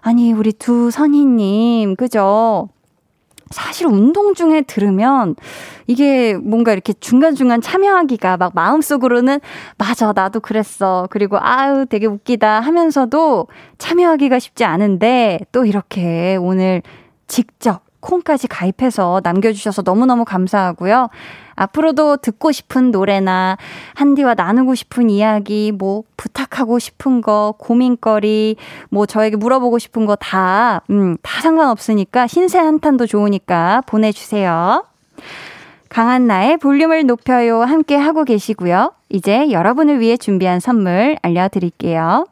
[0.00, 2.68] 아니, 우리 두선희님, 그죠?
[3.50, 5.36] 사실 운동 중에 들으면
[5.86, 9.38] 이게 뭔가 이렇게 중간중간 참여하기가 막 마음속으로는
[9.78, 11.06] 맞아, 나도 그랬어.
[11.10, 13.46] 그리고 아유, 되게 웃기다 하면서도
[13.78, 16.82] 참여하기가 쉽지 않은데 또 이렇게 오늘
[17.26, 21.08] 직접 콩까지 가입해서 남겨주셔서 너무너무 감사하고요.
[21.56, 23.56] 앞으로도 듣고 싶은 노래나
[23.94, 28.56] 한디와 나누고 싶은 이야기, 뭐 부탁하고 싶은 거, 고민거리,
[28.90, 34.84] 뭐 저에게 물어보고 싶은 거 다, 음, 다 상관없으니까 신세 한탄도 좋으니까 보내주세요.
[35.88, 38.92] 강한나의 볼륨을 높여요 함께 하고 계시고요.
[39.10, 42.26] 이제 여러분을 위해 준비한 선물 알려드릴게요.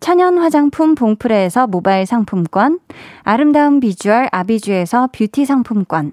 [0.00, 2.80] 천연 화장품 봉프레에서 모바일 상품권,
[3.22, 6.12] 아름다운 비주얼 아비주에서 뷰티 상품권,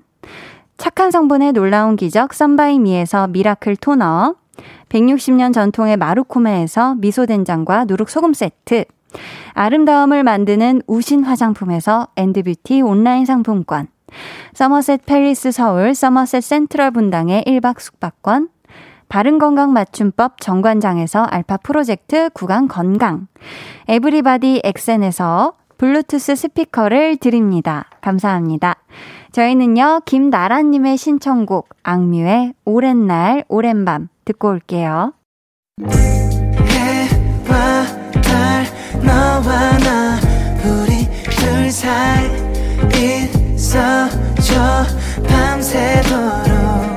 [0.78, 4.36] 착한 성분의 놀라운 기적 썬바이미에서 미라클 토너,
[4.90, 8.84] 160년 전통의 마루코메에서 미소된장과 누룩소금 세트,
[9.54, 13.88] 아름다움을 만드는 우신 화장품에서 엔드뷰티 온라인 상품권,
[14.54, 18.50] 서머셋 페리스 서울 서머셋 센트럴 분당의 1박 숙박권,
[19.10, 23.28] 바른건강 맞춤법 정관장에서 알파 프로젝트 구강 건강,
[23.88, 27.86] 에브리바디 엑센에서 블루투스 스피커를 드립니다.
[28.02, 28.76] 감사합니다.
[29.32, 35.14] 저희는요, 김나라님의 신청곡, 악뮤의 오랜 날, 오랜 밤 듣고 올게요.
[35.84, 37.86] 해와
[38.24, 38.66] 달
[39.06, 40.18] 너와 나
[40.66, 42.26] 우리 둘 사이
[43.56, 44.84] 있어줘
[45.28, 46.97] 밤새도록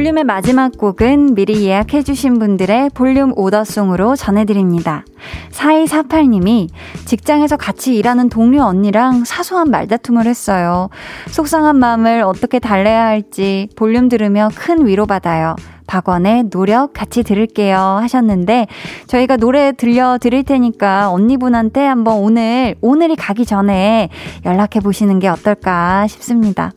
[0.00, 5.04] 볼륨의 마지막 곡은 미리 예약해주신 분들의 볼륨 오더송으로 전해드립니다.
[5.50, 6.70] 4248님이
[7.04, 10.88] 직장에서 같이 일하는 동료 언니랑 사소한 말다툼을 했어요.
[11.28, 15.54] 속상한 마음을 어떻게 달래야 할지 볼륨 들으며 큰 위로받아요.
[15.86, 18.68] 박원의 노력 같이 들을게요 하셨는데
[19.06, 24.08] 저희가 노래 들려 드릴 테니까 언니분한테 한번 오늘, 오늘이 가기 전에
[24.46, 26.72] 연락해 보시는 게 어떨까 싶습니다.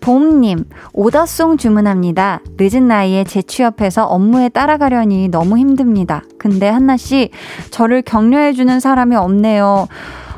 [0.00, 2.40] 봄님, 오더송 주문합니다.
[2.58, 6.22] 늦은 나이에 재취업해서 업무에 따라가려니 너무 힘듭니다.
[6.38, 7.30] 근데 한나씨,
[7.70, 9.86] 저를 격려해주는 사람이 없네요.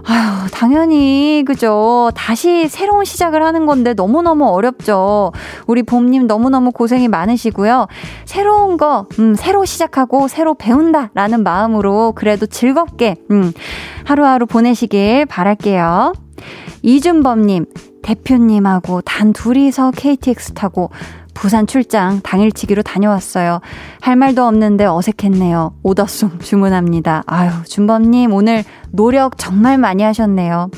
[0.07, 2.11] 아유, 당연히, 그죠.
[2.15, 5.33] 다시 새로운 시작을 하는 건데 너무너무 어렵죠.
[5.67, 7.87] 우리 봄님 너무너무 고생이 많으시고요.
[8.27, 11.11] 새로운 거, 음, 새로 시작하고 새로 배운다.
[11.15, 13.53] 라는 마음으로 그래도 즐겁게, 음,
[14.05, 16.13] 하루하루 보내시길 바랄게요.
[16.83, 17.67] 이준범님,
[18.03, 20.91] 대표님하고 단 둘이서 KTX 타고
[21.35, 23.61] 부산 출장 당일치기로 다녀왔어요.
[24.01, 25.75] 할 말도 없는데 어색했네요.
[25.83, 27.25] 오더송 주문합니다.
[27.27, 30.71] 아유, 준범님 오늘 노력 정말 많이 하셨네요.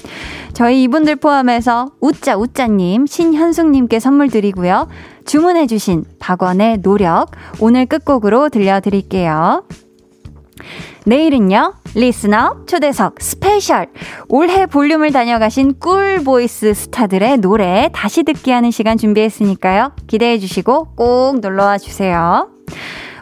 [0.55, 4.89] 저희 이분들 포함해서 우짜 우짜님, 신현숙님께 선물 드리고요.
[5.27, 7.31] 주문해주신 박원의 노력
[7.61, 9.65] 오늘 끝곡으로 들려드릴게요.
[11.07, 13.87] 내일은요, listener 초대석 special.
[14.29, 19.93] 올해 볼륨을 다녀가신 꿀 voice 스타들의 노래 다시 듣기 하는 시간 준비했으니까요.
[20.09, 22.49] 기대해 주시고 꼭 놀러와 주세요.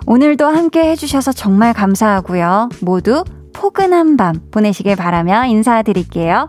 [0.07, 2.71] 오늘도 함께 해주셔서 정말 감사하고요.
[2.81, 3.23] 모두
[3.53, 6.49] 포근한 밤 보내시길 바라며 인사드릴게요.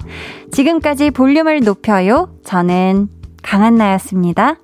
[0.54, 2.30] 지금까지 볼륨을 높여요.
[2.46, 3.10] 저는
[3.44, 4.56] 강한나였습니다.